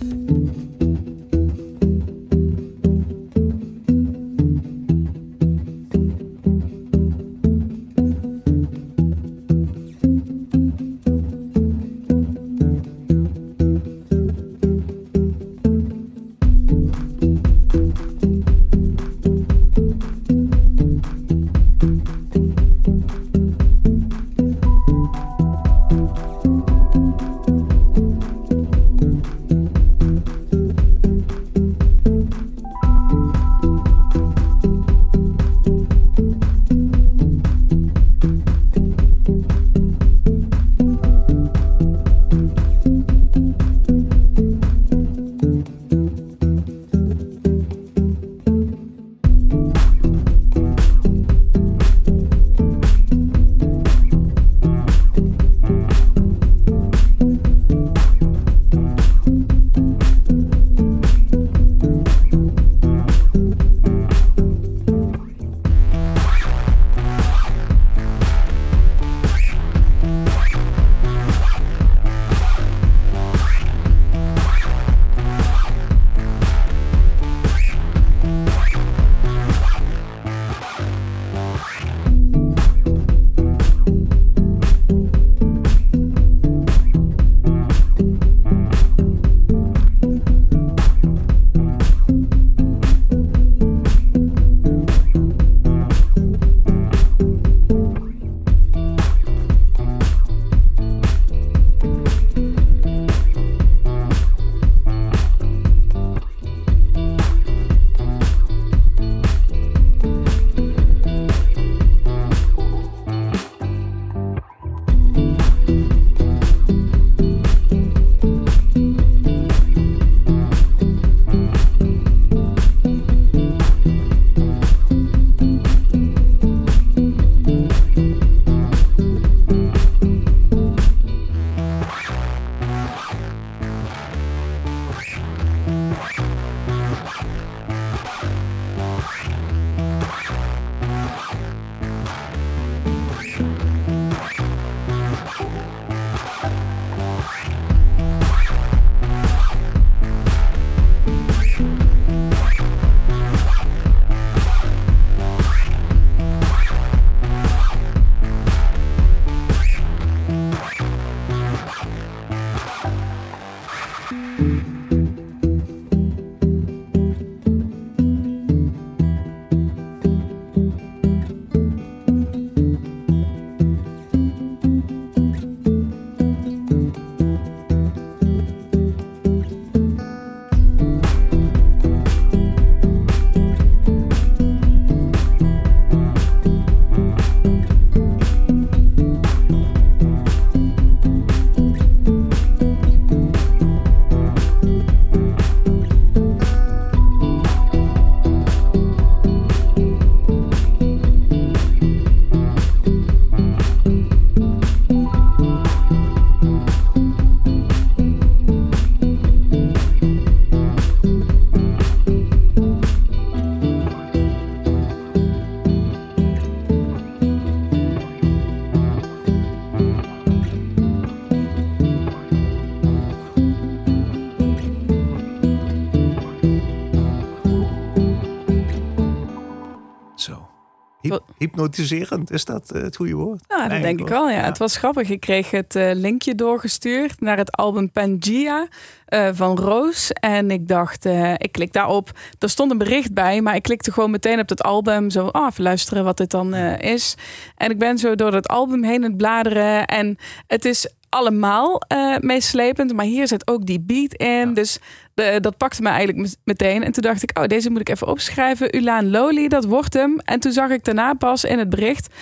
Hypnotiserend, 231.46 232.30
is 232.30 232.44
dat 232.44 232.70
eh, 232.70 232.82
het 232.82 232.96
goede 232.96 233.14
woord? 233.14 233.44
Nou, 233.48 233.68
dat 233.68 233.82
denk 233.82 234.00
ik 234.00 234.08
wel. 234.08 234.30
Ja. 234.30 234.40
Het 234.40 234.58
was 234.58 234.76
grappig. 234.76 235.10
Ik 235.10 235.20
kreeg 235.20 235.50
het 235.50 235.76
eh, 235.76 235.90
linkje 235.94 236.34
doorgestuurd 236.34 237.20
naar 237.20 237.36
het 237.36 237.52
album 237.52 237.90
Pangea 237.90 238.68
eh, 239.06 239.28
van 239.32 239.58
Roos. 239.58 240.12
En 240.12 240.50
ik 240.50 240.68
dacht, 240.68 241.04
ik 241.36 241.52
klik 241.52 241.72
daarop. 241.72 242.10
Er 242.38 242.50
stond 242.50 242.70
een 242.70 242.78
bericht 242.78 243.14
bij, 243.14 243.40
maar 243.40 243.54
ik 243.54 243.62
klikte 243.62 243.92
gewoon 243.92 244.10
meteen 244.10 244.40
op 244.40 244.48
het 244.48 244.62
album. 244.62 245.10
Zo, 245.10 245.26
ah, 245.26 245.46
even 245.50 245.62
luisteren 245.62 246.04
wat 246.04 246.16
dit 246.16 246.30
dan 246.30 246.54
is. 246.54 247.14
En 247.56 247.70
ik 247.70 247.78
ben 247.78 247.98
zo 247.98 248.14
door 248.14 248.32
het 248.32 248.48
album 248.48 248.84
heen 248.84 248.94
aan 248.94 249.10
het 249.10 249.16
bladeren. 249.16 249.86
En 249.86 250.16
het 250.46 250.64
is 250.64 250.88
allemaal 251.08 251.82
meeslepend, 252.20 252.92
maar 252.92 253.04
hier 253.04 253.28
zit 253.28 253.48
ook 253.48 253.66
die 253.66 253.80
beat 253.80 254.14
in. 254.14 254.54
Dus 254.54 254.78
eh, 255.24 255.40
dat 255.40 255.56
pakte 255.56 255.82
me 255.82 255.88
eigenlijk 255.88 256.18
met- 256.18 256.38
meteen. 256.44 256.84
En 256.84 256.92
toen 256.92 257.02
dacht 257.02 257.22
ik, 257.22 257.38
oh, 257.38 257.44
deze 257.44 257.70
moet 257.70 257.80
ik 257.80 257.88
even 257.88 258.06
opschrijven. 258.06 258.76
Ulaan 258.76 259.10
Loli, 259.10 259.48
dat 259.48 259.64
wordt 259.64 259.94
hem. 259.94 260.18
En 260.24 260.40
toen 260.40 260.52
zag 260.52 260.70
ik 260.70 260.84
daarna 260.84 261.14
pas 261.14 261.44
in 261.44 261.58
het 261.58 261.68
bericht... 261.68 262.14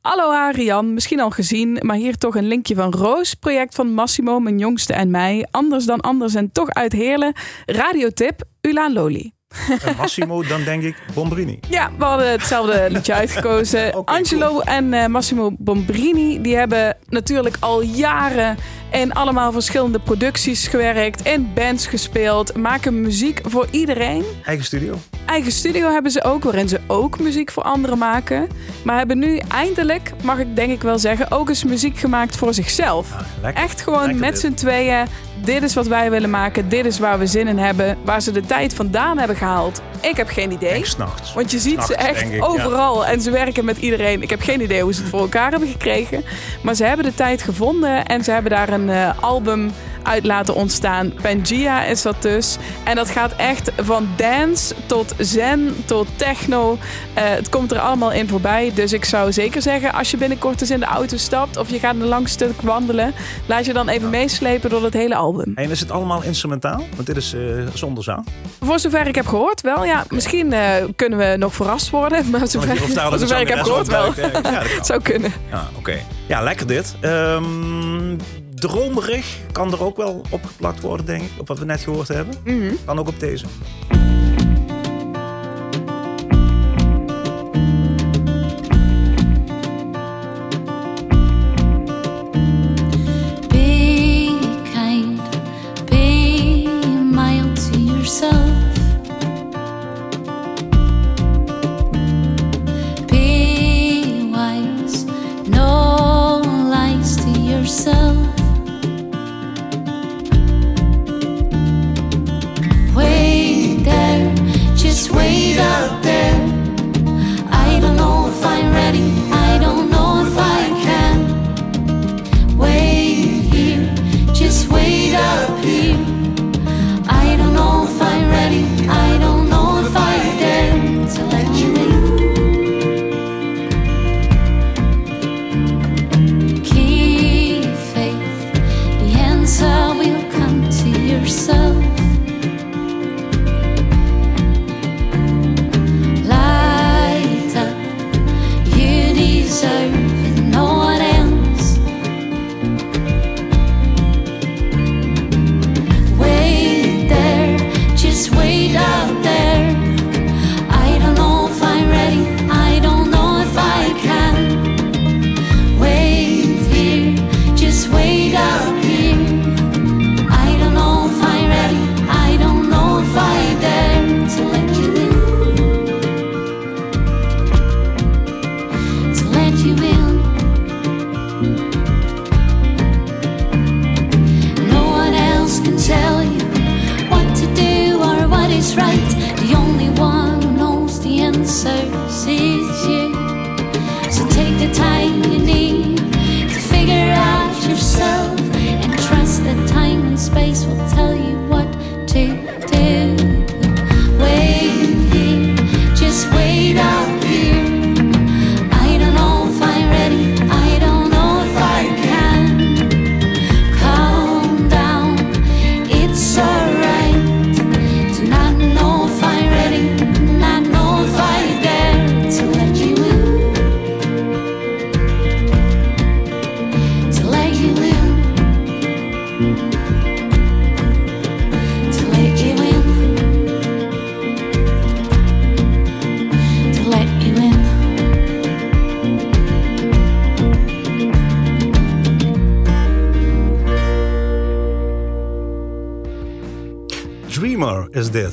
Hallo 0.00 0.30
Arian, 0.32 0.94
misschien 0.94 1.20
al 1.20 1.30
gezien, 1.30 1.78
maar 1.82 1.96
hier 1.96 2.16
toch 2.18 2.36
een 2.36 2.46
linkje 2.46 2.74
van 2.74 2.92
Roos, 2.92 3.34
project 3.34 3.74
van 3.74 3.92
Massimo, 3.94 4.38
mijn 4.40 4.58
jongste 4.58 4.92
en 4.92 5.10
mij. 5.10 5.46
Anders 5.50 5.84
dan 5.84 6.00
anders 6.00 6.34
en 6.34 6.52
toch 6.52 6.70
uit 6.70 6.92
Heerlen. 6.92 7.32
Radiotip, 7.66 8.42
Ulaan 8.60 8.92
Loli. 8.92 9.32
En 9.84 9.96
Massimo, 9.96 10.42
dan 10.42 10.62
denk 10.64 10.82
ik 10.82 10.96
Bombrini. 11.14 11.58
Ja, 11.68 11.90
we 11.98 12.04
hadden 12.04 12.30
hetzelfde 12.30 12.86
liedje 12.90 13.14
uitgekozen. 13.14 14.04
Angelo 14.04 14.60
en 14.60 14.92
eh, 14.92 15.06
Massimo 15.06 15.50
Bombrini, 15.58 16.40
die 16.40 16.56
hebben 16.56 16.96
natuurlijk 17.08 17.56
al 17.60 17.82
jaren 17.82 18.56
in 18.90 19.12
allemaal 19.12 19.52
verschillende 19.52 19.98
producties 19.98 20.66
gewerkt, 20.66 21.26
in 21.26 21.50
bands 21.54 21.86
gespeeld, 21.86 22.56
maken 22.56 23.00
muziek 23.00 23.40
voor 23.42 23.66
iedereen. 23.70 24.24
Eigen 24.44 24.64
studio. 24.64 24.94
Eigen 25.26 25.52
studio 25.52 25.90
hebben 25.90 26.10
ze 26.10 26.24
ook, 26.24 26.44
waarin 26.44 26.68
ze 26.68 26.80
ook 26.86 27.18
muziek 27.20 27.50
voor 27.50 27.62
anderen 27.62 27.98
maken. 27.98 28.48
Maar 28.84 28.96
hebben 28.96 29.18
nu 29.18 29.40
eindelijk, 29.48 30.12
mag 30.22 30.38
ik 30.38 30.56
denk 30.56 30.70
ik 30.70 30.82
wel 30.82 30.98
zeggen, 30.98 31.30
ook 31.30 31.48
eens 31.48 31.64
muziek 31.64 31.98
gemaakt 31.98 32.36
voor 32.36 32.54
zichzelf. 32.54 33.16
Lekker. 33.42 33.62
Echt 33.62 33.80
gewoon 33.80 34.06
Lekker 34.06 34.20
met 34.20 34.38
z'n 34.38 34.54
tweeën. 34.54 35.06
Dit 35.44 35.62
is 35.62 35.74
wat 35.74 35.86
wij 35.86 36.10
willen 36.10 36.30
maken. 36.30 36.68
Dit 36.68 36.84
is 36.84 36.98
waar 36.98 37.18
we 37.18 37.26
zin 37.26 37.48
in 37.48 37.58
hebben. 37.58 37.96
Waar 38.04 38.22
ze 38.22 38.32
de 38.32 38.40
tijd 38.40 38.74
vandaan 38.74 39.18
hebben 39.18 39.36
gehaald. 39.36 39.82
Ik 40.00 40.16
heb 40.16 40.28
geen 40.28 40.52
idee. 40.52 40.72
Denk 40.72 40.84
s'nachts. 40.84 41.32
Want 41.32 41.50
je 41.50 41.58
ziet 41.58 41.82
ze 41.82 41.94
echt 41.94 42.32
ja. 42.32 42.44
overal. 42.44 43.06
En 43.06 43.20
ze 43.20 43.30
werken 43.30 43.64
met 43.64 43.78
iedereen. 43.78 44.22
Ik 44.22 44.30
heb 44.30 44.40
geen 44.40 44.60
idee 44.60 44.82
hoe 44.82 44.94
ze 44.94 45.00
het 45.00 45.10
voor 45.10 45.20
elkaar 45.20 45.50
hebben 45.50 45.68
gekregen. 45.68 46.24
Maar 46.62 46.74
ze 46.74 46.84
hebben 46.84 47.04
de 47.04 47.14
tijd 47.14 47.42
gevonden. 47.42 48.04
En 48.04 48.24
ze 48.24 48.30
hebben 48.30 48.50
daar 48.50 48.68
een 48.68 48.90
eh, 48.90 49.10
album 49.20 49.72
uit 50.02 50.24
laten 50.24 50.54
ontstaan. 50.54 51.12
Pangea 51.22 51.84
is 51.84 52.02
dat 52.02 52.22
dus. 52.22 52.56
En 52.84 52.96
dat 52.96 53.10
gaat 53.10 53.32
echt 53.36 53.70
van 53.76 54.08
dance 54.16 54.74
tot 54.86 55.14
zen 55.18 55.76
tot 55.84 56.06
techno. 56.16 56.78
Eh, 57.14 57.24
het 57.24 57.48
komt 57.48 57.72
er 57.72 57.78
allemaal 57.78 58.12
in 58.12 58.28
voorbij. 58.28 58.72
Dus 58.74 58.92
ik 58.92 59.04
zou 59.04 59.32
zeker 59.32 59.62
zeggen, 59.62 59.92
als 59.92 60.10
je 60.10 60.16
binnenkort 60.16 60.60
eens 60.60 60.70
in 60.70 60.80
de 60.80 60.86
auto 60.86 61.16
stapt... 61.16 61.56
of 61.56 61.70
je 61.70 61.78
gaat 61.78 61.94
een 61.94 62.04
lang 62.04 62.28
stuk 62.28 62.60
wandelen... 62.60 63.14
laat 63.46 63.64
je 63.64 63.72
dan 63.72 63.88
even 63.88 64.10
meeslepen 64.10 64.70
door 64.70 64.84
het 64.84 64.94
hele 64.94 65.14
album. 65.14 65.52
En 65.54 65.70
is 65.70 65.80
het 65.80 65.90
allemaal 65.90 66.22
instrumentaal? 66.22 66.84
Want 66.94 67.06
dit 67.06 67.16
is 67.16 67.34
eh, 67.34 67.40
zonder 67.74 68.04
zang. 68.04 68.26
Voor 68.60 68.78
zover 68.78 69.06
ik 69.06 69.14
heb 69.14 69.26
gehoord 69.26 69.60
wel. 69.60 69.84
Ja, 69.84 70.04
misschien 70.08 70.52
eh, 70.52 70.84
kunnen 70.96 71.18
we 71.18 71.36
nog 71.36 71.54
verrast 71.54 71.90
worden. 71.90 72.30
Maar 72.30 72.48
zover, 72.48 72.76
voor 72.76 73.18
zover 73.18 73.40
ik 73.40 73.48
heb 73.48 73.58
gehoord 73.62 73.86
wel. 73.86 74.12
Ja, 74.16 74.28
dat. 74.28 74.86
Zou 74.86 75.02
kunnen. 75.02 75.32
Ja, 75.50 75.68
oké. 75.78 75.98
Ja, 76.26 76.42
lekker 76.42 76.66
dit. 76.66 76.94
Ehm, 77.00 78.16
dromerig 78.60 79.38
kan 79.52 79.72
er 79.72 79.82
ook 79.82 79.96
wel 79.96 80.22
opgeplakt 80.30 80.80
worden, 80.80 81.06
denk 81.06 81.22
ik. 81.22 81.30
Op 81.38 81.48
wat 81.48 81.58
we 81.58 81.64
net 81.64 81.80
gehoord 81.80 82.08
hebben. 82.08 82.34
Mhm. 82.44 82.74
Kan 82.84 82.98
ook 82.98 83.08
op 83.08 83.20
deze. 83.20 83.44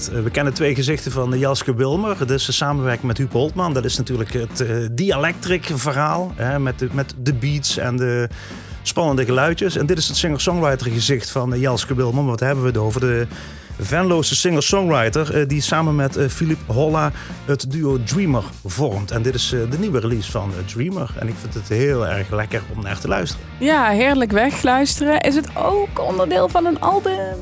Eh, 0.10 0.22
We 0.24 0.30
kennen 0.30 0.54
twee 0.54 0.76
gezichten 0.76 1.12
van 1.12 1.40
Jelske 1.40 1.76
Wilmer. 1.76 2.32
Is 2.32 2.46
de 2.46 2.52
samenwerking 2.52 3.08
met 3.08 3.18
Huub 3.18 3.32
Holtman. 3.32 3.74
Dat 3.74 3.86
is 3.86 3.98
natuurlijk 3.98 4.34
het 4.34 4.62
eh 4.62 4.76
dialectric 4.92 5.70
verhaal. 5.74 6.32
Hè, 6.36 6.60
met, 6.60 6.80
de, 6.80 6.88
met 6.92 7.14
de 7.18 7.34
beats 7.34 7.78
en 7.78 7.98
de 7.98 8.30
spannende 8.82 9.26
geluidjes. 9.26 9.76
En 9.78 9.86
dit 9.86 9.98
is 9.98 10.08
het 10.08 10.18
singer-songwriter 10.18 10.92
gezicht 10.92 11.30
van 11.30 11.54
eh, 11.54 11.62
Jelske 11.62 11.96
Wilmer. 11.96 12.26
Wat 12.26 12.40
hebben 12.40 12.64
we 12.64 12.70
het 12.70 12.78
over? 12.78 13.00
De 13.02 13.28
Venloze 13.80 14.36
singer-songwriter 14.36 15.48
die 15.48 15.62
samen 15.62 15.96
met 15.96 16.18
Philip 16.30 16.60
Holla 16.66 17.12
het 17.46 17.72
duo 17.72 18.04
Dreamer 18.04 18.44
vormt. 18.66 19.12
En 19.12 19.22
dit 19.22 19.36
is 19.36 19.50
de 19.50 19.78
nieuwe 19.80 20.00
release 20.00 20.32
van 20.32 20.52
Dreamer. 20.74 21.10
En 21.20 21.28
ik 21.28 21.36
vind 21.40 21.54
het 21.54 21.68
heel 21.68 22.08
erg 22.08 22.32
lekker 22.32 22.62
om 22.76 22.84
naar 22.84 23.00
te 23.00 23.08
luisteren. 23.08 23.46
Ja, 23.60 23.90
heerlijk 23.90 24.32
wegluisteren. 24.32 25.22
Is 25.22 25.36
het 25.36 25.48
ook 25.56 26.00
onderdeel 26.08 26.50
van 26.50 26.66
een 26.66 26.80
album? 26.80 27.38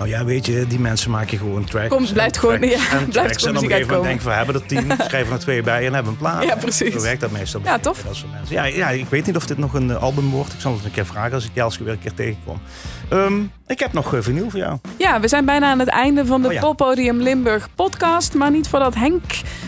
Nou 0.00 0.12
ja, 0.12 0.24
weet 0.24 0.46
je, 0.46 0.66
die 0.66 0.78
mensen 0.78 1.10
maken 1.10 1.38
gewoon 1.38 1.64
tracks. 1.64 1.88
Komt, 1.88 2.12
blijft 2.12 2.38
gewoon- 2.38 2.58
tracks 2.60 2.74
ja, 2.90 2.98
en 2.98 3.08
blijft 3.08 3.12
tracks. 3.12 3.44
En 3.44 3.56
op 3.56 3.62
een 3.62 3.68
gegeven 3.68 3.86
moment 3.86 4.04
denken 4.08 4.26
we 4.26 4.32
hebben 4.32 4.54
er 4.54 4.66
tien, 4.66 4.92
schrijven 5.08 5.32
er 5.32 5.38
twee 5.38 5.62
bij 5.62 5.86
en 5.86 5.94
hebben 5.94 6.12
een 6.12 6.18
plaat. 6.18 6.42
Ja, 6.44 6.54
precies. 6.56 6.92
Zo 6.94 7.00
werkt 7.00 7.20
dat 7.20 7.30
meestal. 7.30 7.60
Ja, 7.64 7.78
tof. 7.78 8.04
Ja, 8.48 8.64
ja, 8.64 8.88
ik 8.88 9.06
weet 9.08 9.26
niet 9.26 9.36
of 9.36 9.46
dit 9.46 9.58
nog 9.58 9.74
een 9.74 9.90
eh, 9.90 10.02
album 10.02 10.30
wordt. 10.30 10.52
Ik 10.52 10.60
zal 10.60 10.72
het 10.72 10.84
een 10.84 10.90
keer 10.90 11.06
vragen 11.06 11.32
als 11.32 11.44
ik 11.44 11.50
Jelske 11.52 11.84
weer 11.84 11.92
een 11.92 11.98
keer 11.98 12.14
tegenkom. 12.14 12.60
Ehm, 13.08 13.40
ik 13.66 13.78
heb 13.78 13.92
nog 13.92 14.14
uh, 14.14 14.20
vinyl 14.22 14.50
voor 14.50 14.58
jou. 14.58 14.78
Ja, 14.98 15.20
we 15.20 15.28
zijn 15.28 15.44
bijna 15.44 15.70
aan 15.70 15.78
het 15.78 15.88
einde 15.88 16.26
van 16.26 16.42
de 16.42 16.48
Oh 16.48 16.52
ja. 16.54 16.60
Poppodium 16.60 17.20
Limburg 17.20 17.68
podcast. 17.74 18.34
Maar 18.34 18.50
niet 18.50 18.68
voordat 18.68 18.94
Henk 18.94 19.22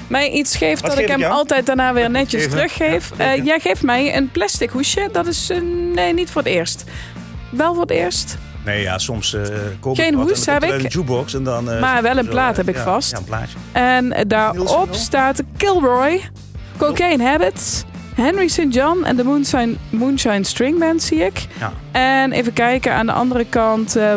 mij 0.07 0.31
iets 0.31 0.57
geeft 0.57 0.81
Wat 0.81 0.91
dat 0.91 0.99
geef 0.99 1.05
ik 1.05 1.11
hem 1.11 1.21
jou? 1.21 1.33
altijd 1.33 1.67
daarna 1.67 1.93
weer 1.93 2.11
netjes 2.11 2.41
Even. 2.45 2.57
teruggeef. 2.57 3.11
Ja, 3.19 3.33
Eh, 3.35 3.45
jij 3.45 3.61
geeft 3.61 3.83
mij 3.83 4.17
een 4.17 4.31
plastic 4.31 4.71
hoesje. 4.71 5.09
Dat 5.13 5.27
is, 5.27 5.51
eh, 5.51 5.61
nee, 5.95 6.15
niet 6.15 6.31
voor 6.31 6.43
het 6.43 6.51
eerst. 6.51 6.85
Wel 7.51 7.73
voor 7.73 7.83
het 7.83 7.91
eerst. 7.91 8.37
Nee, 8.65 8.83
ja, 8.83 8.99
soms 8.99 9.35
eh 9.35 9.43
koop 9.81 9.97
Geen 9.97 10.15
hoes 10.15 10.47
heb 10.47 10.65
ik. 10.65 10.71
Een 10.73 10.81
jukebox 10.87 11.35
en 11.35 11.45
dan... 11.45 11.71
eh, 11.71 11.81
Maar 11.81 12.03
wel 12.03 12.19
een 12.19 12.29
plaat 12.29 12.51
eh, 12.51 12.57
heb 12.57 12.69
ik 12.69 12.77
ja, 12.77 12.83
vast. 12.83 13.11
Ja, 13.11 13.19
een 13.19 13.25
plaatje. 13.25 13.57
En 13.73 14.15
daarop 14.29 14.87
Niels, 14.89 15.03
staat 15.05 15.43
Kilroy, 15.57 16.21
Cocaine 16.77 17.25
Habits, 17.25 17.83
Henry 18.15 18.49
St. 18.49 18.67
John 18.71 19.05
en 19.05 19.17
de 19.17 19.25
Moonshine, 19.25 19.75
Moonshine 19.91 20.45
String 20.45 20.79
Band 20.79 21.03
zie 21.03 21.19
ik. 21.25 21.47
Ja. 21.59 21.73
En 21.93 22.33
even 22.33 22.53
kijken 22.53 22.95
aan 22.95 23.07
de 23.07 23.13
andere 23.13 23.45
kant, 23.45 23.97
eh 23.97 24.15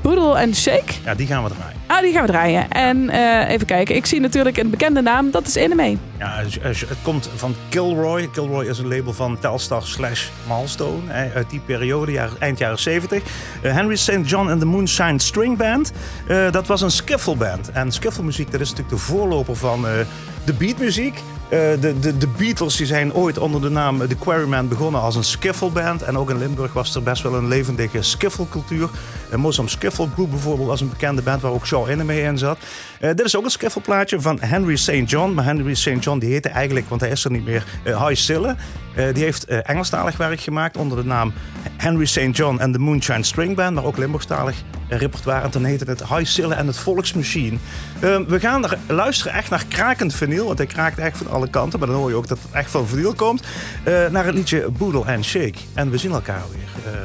Boodle 0.00 0.40
and 0.42 0.56
Shake. 0.56 0.92
Ja, 1.04 1.14
die 1.14 1.26
gaan 1.26 1.42
we 1.44 1.48
draaien. 1.50 1.71
Ah, 1.92 2.00
die 2.00 2.12
gaan 2.12 2.22
we 2.26 2.28
draaien. 2.28 2.68
En 2.70 3.10
eh, 3.10 3.50
even 3.50 3.66
kijken, 3.66 3.96
ik 3.96 4.06
zie 4.06 4.20
natuurlijk 4.20 4.56
een 4.56 4.70
bekende 4.70 5.00
naam, 5.02 5.30
dat 5.30 5.46
is 5.46 5.54
Enemy. 5.54 5.98
Ja, 6.18 6.42
het 6.62 6.96
komt 7.02 7.30
van 7.34 7.54
Kilroy. 7.68 8.28
Kilroy 8.32 8.64
is 8.66 8.78
een 8.78 8.88
label 8.88 9.12
van 9.12 9.38
Telstar 9.38 9.82
slash 9.82 10.28
Milestone. 10.48 10.98
hè, 11.06 11.34
Uit 11.34 11.50
die 11.50 11.60
periode, 11.60 12.28
eind 12.38 12.58
jaren 12.58 12.78
70. 12.78 13.22
Eh, 13.62 13.72
Henry 13.72 13.96
St. 13.96 14.18
John 14.24 14.48
and 14.48 14.60
the 14.60 14.66
Moonshine 14.66 15.18
String 15.20 15.56
Band. 15.58 15.92
eh, 16.28 16.50
dat 16.52 16.66
was 16.66 16.80
een 16.80 16.90
skiffle 16.90 17.36
band. 17.36 17.70
En 17.70 17.92
skiffle 17.92 18.22
muziek, 18.22 18.50
dat 18.50 18.60
is 18.60 18.68
natuurlijk 18.70 18.96
de 18.96 19.02
voorloper 19.02 19.56
van 19.56 19.86
eh, 19.86 19.92
de 20.44 20.52
beatmuziek. 20.52 21.20
Eh, 21.52 21.58
de, 21.80 21.98
de, 21.98 22.18
de 22.18 22.28
Beatles 22.36 22.76
die 22.76 22.86
zijn 22.86 23.14
ooit 23.14 23.38
onder 23.38 23.60
de 23.60 23.68
naam 23.68 24.08
The 24.08 24.14
Quarrymen 24.14 24.68
begonnen 24.68 25.00
als 25.00 25.16
een 25.16 25.24
skiffle 25.24 25.70
band. 25.70 26.02
En 26.02 26.18
ook 26.18 26.30
in 26.30 26.38
Limburg 26.38 26.72
was 26.72 26.94
er 26.94 27.02
best 27.02 27.22
wel 27.22 27.34
een 27.34 27.48
levendige 27.48 28.02
skiffle 28.02 28.48
cultuur. 28.48 28.88
De 29.30 29.38
Muslim 29.38 29.68
Skiffle 29.68 30.08
Group 30.14 30.30
bijvoorbeeld 30.30 30.68
was 30.68 30.80
een 30.80 30.88
bekende 30.88 31.22
band 31.22 31.42
waar 31.42 31.52
ook 31.52 31.66
Shaw 31.66 31.88
Enemy 31.88 32.14
in 32.14 32.38
zat. 32.38 32.58
Eh, 33.00 33.08
dit 33.08 33.24
is 33.26 33.36
ook 33.36 33.44
een 33.44 33.50
skiffle 33.50 33.80
plaatje 33.80 34.20
van 34.20 34.38
Henry 34.40 34.76
St. 34.76 35.10
John. 35.10 35.32
Maar 35.34 35.44
Henry 35.44 35.74
St. 35.74 36.04
John 36.04 36.18
die 36.18 36.32
heette 36.32 36.48
eigenlijk, 36.48 36.88
want 36.88 37.00
hij 37.00 37.10
is 37.10 37.24
er 37.24 37.30
niet 37.30 37.44
meer, 37.44 37.64
eh 37.84 38.06
High 38.06 38.20
Sille. 38.20 38.56
Eh, 38.94 39.14
die 39.14 39.22
heeft 39.22 39.44
eh, 39.44 39.58
Engelstalig 39.62 40.16
werk 40.16 40.40
gemaakt 40.40 40.76
onder 40.76 40.96
de 40.98 41.04
naam 41.04 41.32
Henry 41.76 42.04
St. 42.04 42.36
John 42.36 42.60
and 42.60 42.72
the 42.72 42.78
Moonshine 42.78 43.22
String 43.22 43.56
Band. 43.56 43.74
Maar 43.74 43.84
ook 43.84 43.96
Limburgstalig 43.96 44.56
eh, 44.56 44.81
repertoire. 44.96 45.42
En 45.42 45.50
toen 45.50 45.64
heette 45.64 45.84
het 45.84 46.08
High 46.08 46.24
Sille 46.24 46.54
en 46.54 46.66
het 46.66 46.76
Volksmachine. 46.76 47.56
Eh, 48.00 48.18
we 48.26 48.40
gaan 48.40 48.64
er 48.64 48.78
luisteren 48.86 49.32
echt 49.32 49.50
naar 49.50 49.64
krakend 49.68 50.14
vinyl. 50.14 50.46
Want 50.46 50.58
hij 50.58 50.66
kraakt 50.66 50.98
echt 50.98 51.16
van 51.16 51.30
alle 51.30 51.50
kanten. 51.50 51.78
Maar 51.78 51.88
dan 51.88 51.96
hoor 51.96 52.08
je 52.08 52.16
ook 52.16 52.28
dat 52.28 52.38
het 52.42 52.52
echt 52.52 52.70
van 52.70 52.86
vinyl 52.86 53.14
komt. 53.14 53.42
Eh, 53.84 54.06
naar 54.10 54.24
het 54.24 54.34
liedje 54.34 54.70
Boodle 54.70 55.14
and 55.14 55.24
Shake. 55.24 55.58
En 55.74 55.90
we 55.90 55.98
zien 55.98 56.12
elkaar 56.12 56.42
weer 56.50 56.92
eh, 56.92 57.00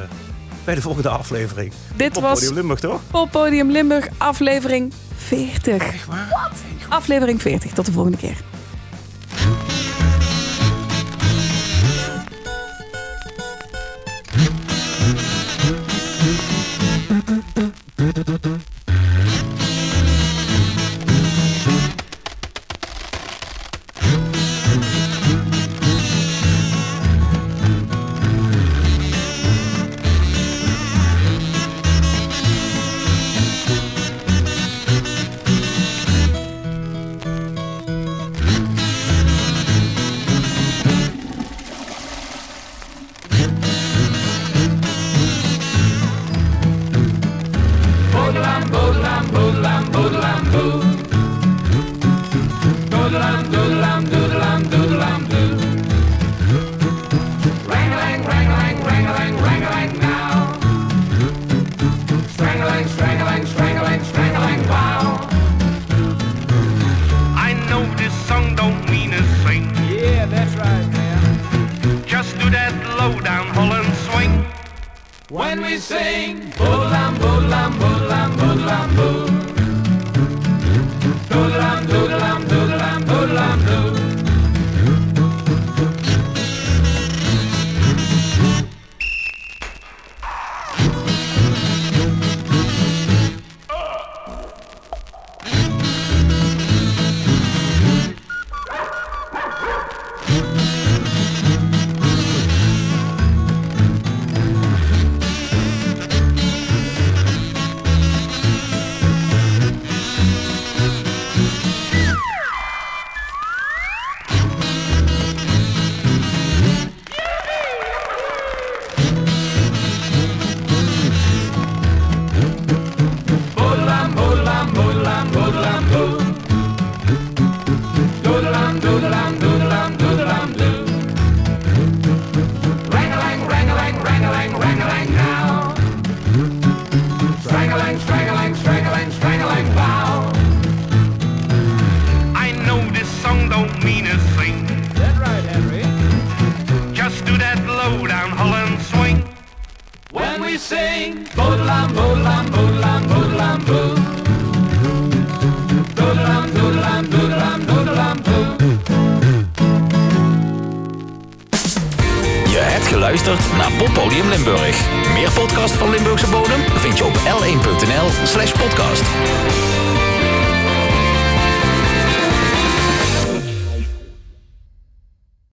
bij 0.64 0.74
de 0.74 0.80
volgende 0.80 1.08
aflevering. 1.08 1.72
Dit 1.96 2.16
Op 2.16 2.22
was 2.22 2.38
Podium 2.38 2.54
Limburg, 2.54 2.80
toch? 2.80 3.00
Poppodium 3.10 3.70
Limburg, 3.70 4.08
aflevering 4.16 4.92
40. 5.16 5.92
Echt 5.92 6.06
waar? 6.06 6.50
Aflevering 6.88 7.42
40, 7.42 7.72
tot 7.72 7.86
de 7.86 7.92
volgende 7.92 8.16
keer. 8.16 8.36
du, 18.18 18.24
du, 18.24 18.38
du. 18.38 18.67